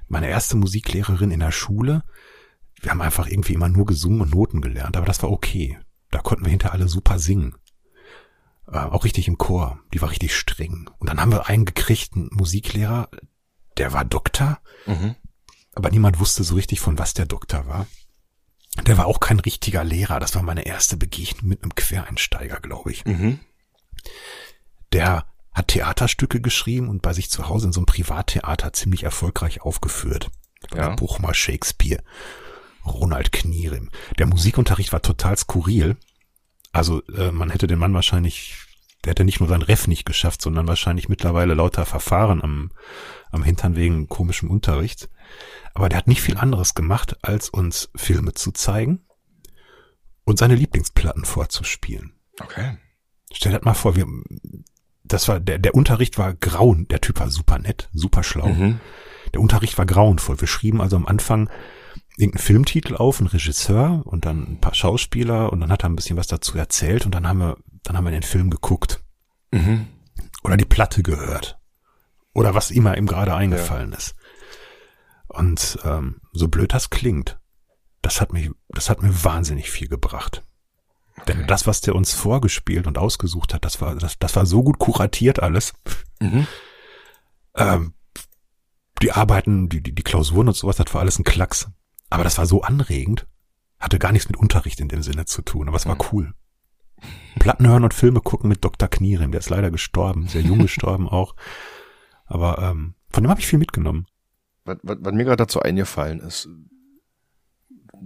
[0.07, 2.03] Meine erste Musiklehrerin in der Schule,
[2.81, 5.79] wir haben einfach irgendwie immer nur gesungen und Noten gelernt, aber das war okay.
[6.09, 7.55] Da konnten wir hinter alle super singen
[8.71, 9.79] äh, auch richtig im Chor.
[9.93, 10.89] Die war richtig streng.
[10.99, 13.09] Und dann haben wir einen gekriegt, einen Musiklehrer,
[13.77, 15.15] der war Doktor, mhm.
[15.75, 17.87] aber niemand wusste so richtig, von was der Doktor war.
[18.85, 20.19] Der war auch kein richtiger Lehrer.
[20.19, 23.03] Das war meine erste Begegnung mit einem Quereinsteiger, glaube ich.
[23.05, 23.39] Mhm.
[24.93, 29.61] Der hat Theaterstücke geschrieben und bei sich zu Hause in so einem Privattheater ziemlich erfolgreich
[29.61, 30.29] aufgeführt.
[30.73, 30.95] Ja.
[30.95, 32.01] Buchmal Shakespeare,
[32.85, 33.89] Ronald Knierim.
[34.17, 35.97] Der Musikunterricht war total skurril.
[36.71, 38.55] Also äh, man hätte den Mann wahrscheinlich,
[39.03, 42.71] der hätte nicht nur sein Ref nicht geschafft, sondern wahrscheinlich mittlerweile lauter Verfahren am,
[43.31, 45.09] am Hintern wegen komischem Unterricht.
[45.73, 49.05] Aber der hat nicht viel anderes gemacht, als uns Filme zu zeigen
[50.23, 52.13] und seine Lieblingsplatten vorzuspielen.
[52.39, 52.77] Okay.
[53.33, 54.05] Stell dir das mal vor, wir,
[55.03, 58.47] das war, der, der Unterricht war grauen, der Typ war super nett, super schlau.
[58.47, 58.79] Mhm.
[59.33, 60.39] Der Unterricht war grauenvoll.
[60.41, 61.49] Wir schrieben also am Anfang
[62.17, 65.95] irgendeinen Filmtitel auf, einen Regisseur und dann ein paar Schauspieler und dann hat er ein
[65.95, 69.03] bisschen was dazu erzählt und dann haben wir, dann haben wir den Film geguckt.
[69.51, 69.87] Mhm.
[70.43, 71.59] Oder die Platte gehört.
[72.33, 73.97] Oder was immer ihm gerade eingefallen ja.
[73.97, 74.15] ist.
[75.27, 77.39] Und ähm, so blöd das klingt,
[78.01, 80.43] das hat mich, das hat mir wahnsinnig viel gebracht.
[81.17, 81.33] Okay.
[81.33, 84.63] Denn das, was der uns vorgespielt und ausgesucht hat, das war, das, das war so
[84.63, 85.73] gut kuratiert alles.
[86.19, 86.47] Mhm.
[87.55, 87.93] Ähm,
[89.01, 91.69] die Arbeiten, die, die, die Klausuren und sowas, das war alles ein Klacks.
[92.11, 93.25] Aber das war so anregend.
[93.79, 96.01] Hatte gar nichts mit Unterricht in dem Sinne zu tun, aber es war mhm.
[96.11, 96.33] cool.
[97.39, 98.87] Platten hören und Filme gucken mit Dr.
[98.87, 101.35] Knierim, der ist leider gestorben, sehr jung gestorben auch.
[102.25, 104.05] Aber ähm, von dem habe ich viel mitgenommen.
[104.65, 106.47] Was, was, was mir gerade dazu eingefallen ist,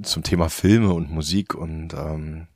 [0.04, 2.48] zum Thema Filme und Musik und ähm,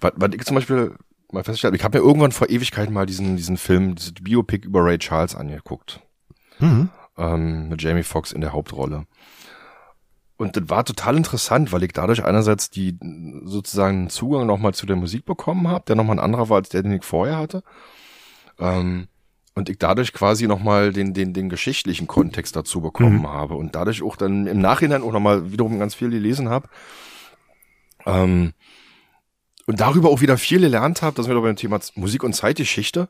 [0.00, 0.96] was, was ich zum Beispiel
[1.32, 4.84] mal festgestellt ich habe mir irgendwann vor Ewigkeiten mal diesen, diesen Film, diese Biopic über
[4.84, 6.00] Ray Charles angeguckt.
[6.60, 6.90] Mhm.
[7.16, 9.06] Ähm, mit Jamie Foxx in der Hauptrolle.
[10.38, 12.96] Und das war total interessant, weil ich dadurch einerseits die
[13.42, 16.84] sozusagen Zugang nochmal zu der Musik bekommen habe, der nochmal ein anderer war als der,
[16.84, 17.64] den ich vorher hatte.
[18.60, 19.08] Ähm,
[19.56, 23.28] und ich dadurch quasi nochmal den, den, den geschichtlichen Kontext dazu bekommen mhm.
[23.28, 26.68] habe und dadurch auch dann im Nachhinein auch nochmal wiederum ganz viel gelesen habe.
[28.06, 28.52] Ähm,
[29.68, 33.06] und darüber auch wieder viel gelernt habe, dass wir beim Thema Musik und Zeitgeschichte,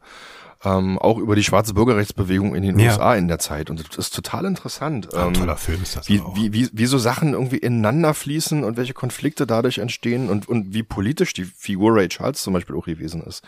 [0.64, 2.90] ähm, auch über die schwarze Bürgerrechtsbewegung in den ja.
[2.90, 3.70] USA in der Zeit.
[3.70, 5.14] Und das ist total interessant.
[5.14, 6.34] Ein ähm, toller Film ist das wie, auch.
[6.34, 10.74] Wie, wie, wie so Sachen irgendwie ineinander fließen und welche Konflikte dadurch entstehen und, und
[10.74, 13.44] wie politisch die Figur Ray Charles zum Beispiel auch gewesen ist.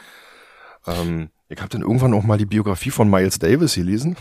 [0.87, 4.17] Ähm, ich habe dann irgendwann auch mal die Biografie von Miles Davis gelesen.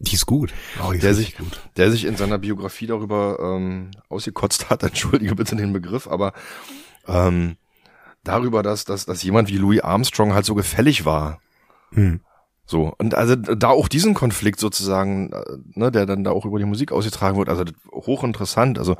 [0.00, 0.52] Die ist gut.
[0.84, 1.60] Oh, die der, sich, gut.
[1.76, 6.32] der sich in seiner Biografie darüber ähm, ausgekotzt hat, entschuldige bitte den Begriff, aber
[7.06, 7.56] ähm,
[8.24, 11.40] darüber, dass, dass, dass jemand wie Louis Armstrong halt so gefällig war.
[11.92, 12.20] Hm.
[12.66, 15.42] So, und also da auch diesen Konflikt sozusagen, äh,
[15.74, 18.78] ne, der dann da auch über die Musik ausgetragen wird, also hochinteressant.
[18.78, 18.96] Also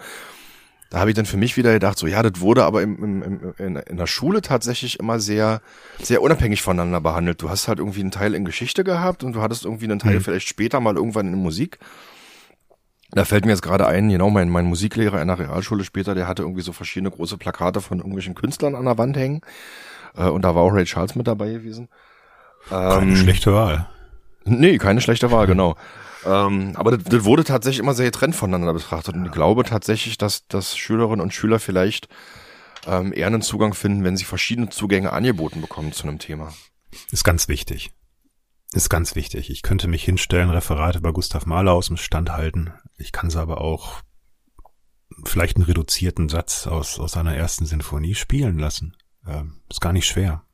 [0.90, 3.22] da habe ich dann für mich wieder gedacht, so ja, das wurde aber im, im,
[3.22, 5.60] im, in, in der Schule tatsächlich immer sehr,
[6.00, 7.42] sehr unabhängig voneinander behandelt.
[7.42, 10.14] Du hast halt irgendwie einen Teil in Geschichte gehabt und du hattest irgendwie einen Teil
[10.14, 10.20] mhm.
[10.22, 11.78] vielleicht später mal irgendwann in Musik.
[13.10, 16.28] Da fällt mir jetzt gerade ein, genau, mein, mein Musiklehrer in der Realschule später, der
[16.28, 19.40] hatte irgendwie so verschiedene große Plakate von irgendwelchen Künstlern an der Wand hängen.
[20.16, 21.88] Äh, und da war auch Ray Charles mit dabei gewesen.
[22.68, 23.88] Keine ähm, schlechte Wahl.
[24.44, 25.76] Nee, keine schlechte Wahl, genau.
[26.26, 29.14] Ähm, aber das, das wurde tatsächlich immer sehr getrennt voneinander betrachtet.
[29.14, 32.08] Und ich glaube tatsächlich, dass, dass Schülerinnen und Schüler vielleicht
[32.86, 36.52] ähm, eher einen Zugang finden, wenn sie verschiedene Zugänge angeboten bekommen zu einem Thema.
[37.10, 37.90] Ist ganz wichtig.
[38.72, 39.50] Ist ganz wichtig.
[39.50, 42.72] Ich könnte mich hinstellen, Referate über Gustav Mahler aus dem Stand halten.
[42.98, 44.02] Ich kann sie aber auch
[45.24, 48.96] vielleicht einen reduzierten Satz aus, aus seiner ersten Sinfonie spielen lassen.
[49.26, 50.44] Ähm, ist gar nicht schwer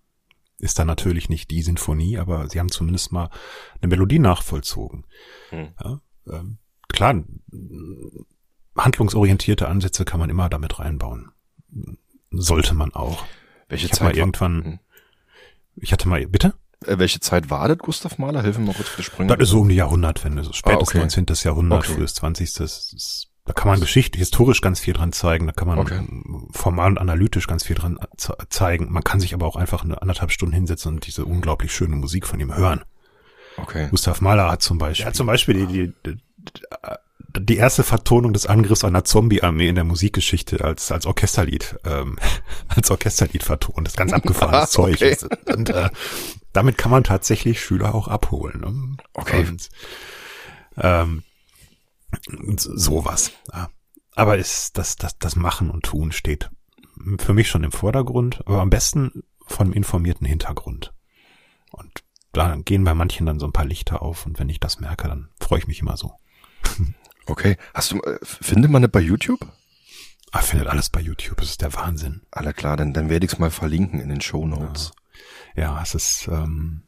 [0.59, 3.29] ist dann natürlich nicht die Sinfonie, aber sie haben zumindest mal
[3.81, 5.05] eine Melodie nachvollzogen.
[5.51, 5.75] Hm.
[5.83, 6.59] Ja, ähm,
[6.89, 7.23] klar,
[8.77, 11.33] handlungsorientierte Ansätze kann man immer damit reinbauen.
[12.31, 13.25] Sollte man auch.
[13.69, 14.03] Welche ich Zeit?
[14.03, 14.79] Mal irgendwann, hm.
[15.77, 16.55] ich hatte mal, bitte?
[16.87, 18.43] Äh, welche Zeit war das, Gustav Mahler?
[18.43, 19.37] Hilf mir mal kurz für die Sprünge.
[19.37, 20.99] Das ist so um die Jahrhundertwende, so spätes ah, okay.
[20.99, 21.27] 19.
[21.43, 21.95] Jahrhundert, okay.
[21.95, 22.53] frühes 20.
[22.55, 26.03] Das ist da kann man Geschichte, historisch ganz viel dran zeigen, da kann man okay.
[26.53, 27.99] formal und analytisch ganz viel dran
[28.49, 28.91] zeigen.
[28.91, 32.27] Man kann sich aber auch einfach eine anderthalb Stunden hinsetzen und diese unglaublich schöne Musik
[32.27, 32.85] von ihm hören.
[33.59, 33.89] Okay.
[33.91, 36.63] Gustav Mahler hat zum Beispiel, hat zum Beispiel die, die, die
[37.57, 42.19] erste Vertonung des Angriffs einer Zombie-Armee in der Musikgeschichte als als Orchesterlied ähm,
[42.69, 43.87] als Orchesterlied vertont.
[43.87, 44.95] Das ist ganz abgefahrenes Zeug.
[44.95, 45.17] Okay.
[45.53, 45.91] Und äh,
[46.53, 48.61] damit kann man tatsächlich Schüler auch abholen.
[48.61, 48.97] Ne?
[49.15, 49.47] Okay.
[49.49, 49.69] Und,
[50.77, 51.23] ähm,
[52.57, 53.33] sowas.
[53.53, 53.69] Ja.
[54.15, 56.51] Aber ist das, das, das Machen und Tun steht
[57.19, 60.95] für mich schon im Vordergrund, aber am besten von informierten Hintergrund.
[61.73, 64.81] Und da gehen bei manchen dann so ein paar Lichter auf und wenn ich das
[64.81, 66.13] merke, dann freue ich mich immer so.
[67.27, 67.57] Okay.
[67.73, 69.41] Hast du, äh, findet man das bei YouTube?
[70.33, 71.37] Ah, findet alles bei YouTube.
[71.39, 72.23] Das ist der Wahnsinn.
[72.31, 74.93] Alle klar, dann, dann werde ich es mal verlinken in den Show Notes.
[75.55, 76.83] Ja, ja es ist, ähm,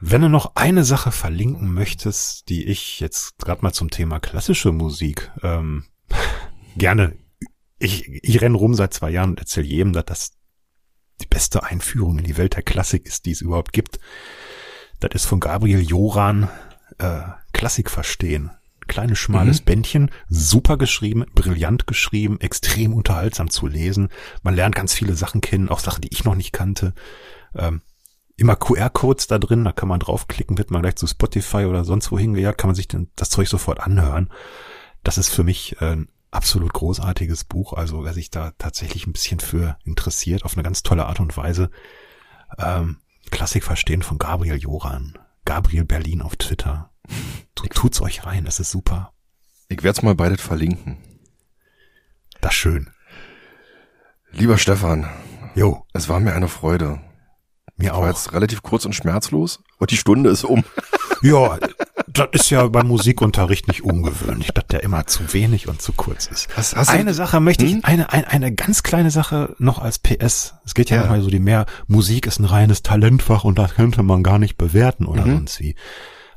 [0.00, 4.72] wenn du noch eine Sache verlinken möchtest, die ich jetzt gerade mal zum Thema klassische
[4.72, 5.84] Musik ähm,
[6.76, 7.16] gerne,
[7.78, 10.32] ich, ich renne rum seit zwei Jahren und erzähle jedem, dass das
[11.20, 13.98] die beste Einführung in die Welt der Klassik ist, die es überhaupt gibt.
[15.00, 16.48] Das ist von Gabriel Joran
[16.98, 17.20] äh,
[17.52, 18.50] Klassik verstehen.
[18.86, 19.64] Kleines schmales mhm.
[19.64, 24.08] Bändchen, super geschrieben, brillant geschrieben, extrem unterhaltsam zu lesen.
[24.42, 26.94] Man lernt ganz viele Sachen kennen, auch Sachen, die ich noch nicht kannte.
[27.54, 27.82] Ähm,
[28.36, 32.10] immer QR-Codes da drin, da kann man draufklicken, wird man gleich zu Spotify oder sonst
[32.10, 34.30] wohin gejagt, kann man sich dann das Zeug sofort anhören.
[35.02, 39.40] Das ist für mich ein absolut großartiges Buch, also wer sich da tatsächlich ein bisschen
[39.40, 41.70] für interessiert, auf eine ganz tolle Art und Weise.
[42.58, 42.98] Ähm,
[43.30, 46.90] Klassik verstehen von Gabriel Joran, Gabriel Berlin auf Twitter.
[47.54, 49.12] Tut's euch rein, das ist super.
[49.68, 50.98] Ich werde es mal beides verlinken.
[52.40, 52.90] Das schön.
[54.30, 55.08] Lieber Stefan.
[55.54, 55.84] Jo.
[55.92, 57.00] Es war mir eine Freude.
[57.76, 58.02] Mir auch.
[58.02, 60.64] War jetzt relativ kurz und schmerzlos und die Stunde ist um.
[61.20, 61.58] Ja,
[62.06, 66.26] das ist ja beim Musikunterricht nicht ungewöhnlich, dass der immer zu wenig und zu kurz
[66.26, 66.48] ist.
[66.56, 67.80] Hast, hast eine Sache möchte ich, hm?
[67.82, 70.54] eine, eine, eine ganz kleine Sache noch als PS.
[70.64, 71.02] Es geht ja, ja.
[71.02, 74.56] manchmal so die mehr, Musik ist ein reines Talentfach und das könnte man gar nicht
[74.58, 75.38] bewerten oder mhm.
[75.38, 75.74] sonst wie.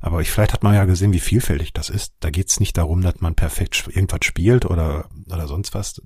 [0.01, 2.13] Aber ich, vielleicht hat man ja gesehen, wie vielfältig das ist.
[2.19, 6.01] Da geht's nicht darum, dass man perfekt irgendwas spielt oder, oder sonst was.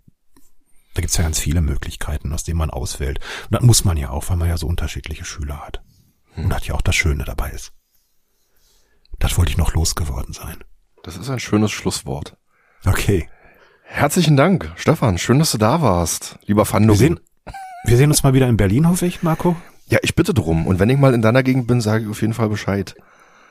[0.94, 3.20] Da gibt's ja ganz viele Möglichkeiten, aus denen man auswählt.
[3.46, 5.82] Und das muss man ja auch, weil man ja so unterschiedliche Schüler hat.
[6.36, 7.72] Und das ja auch das Schöne dabei ist.
[9.20, 10.58] Das wollte ich noch losgeworden sein.
[11.04, 12.38] Das ist ein schönes Schlusswort.
[12.86, 13.30] Okay.
[13.84, 15.18] Herzlichen Dank, Stefan.
[15.18, 16.94] Schön, dass du da warst, lieber Fando.
[16.94, 17.20] Wir sehen,
[17.86, 19.56] wir sehen uns mal wieder in Berlin, hoffe ich, Marco.
[19.88, 20.66] Ja, ich bitte drum.
[20.68, 22.96] Und wenn ich mal in deiner Gegend bin, sage ich auf jeden Fall Bescheid.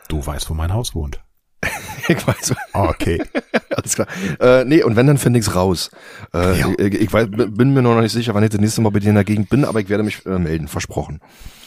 [0.08, 1.20] Du weißt, wo mein Haus wohnt.
[2.08, 2.54] ich weiß.
[2.74, 3.22] Oh, okay.
[3.76, 4.06] Alles klar.
[4.40, 5.90] Äh, nee, und wenn, dann finde ich's raus.
[6.32, 6.68] Äh, Ja.
[6.78, 9.08] ich, ich weiß, bin mir noch nicht sicher, wann ich das nächste Mal bei dir
[9.08, 11.20] in der Gegend bin, aber ich werde mich äh, melden, versprochen.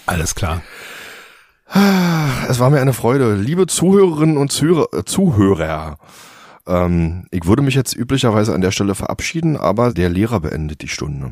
[0.06, 0.62] Alles klar.
[2.48, 3.36] Es war mir eine Freude.
[3.36, 5.98] Liebe Zuhörerinnen und Zuhörer, äh, Zuhörer
[6.68, 10.88] ähm, ich würde mich jetzt üblicherweise an der Stelle verabschieden, aber der Lehrer beendet die
[10.90, 11.32] Stunde.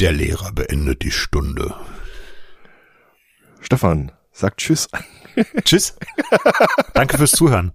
[0.00, 1.74] Der Lehrer beendet die Stunde.
[3.60, 4.10] Stefan,
[4.40, 4.88] sagt Tschüss.
[5.64, 5.94] Tschüss.
[6.94, 7.72] Danke fürs Zuhören.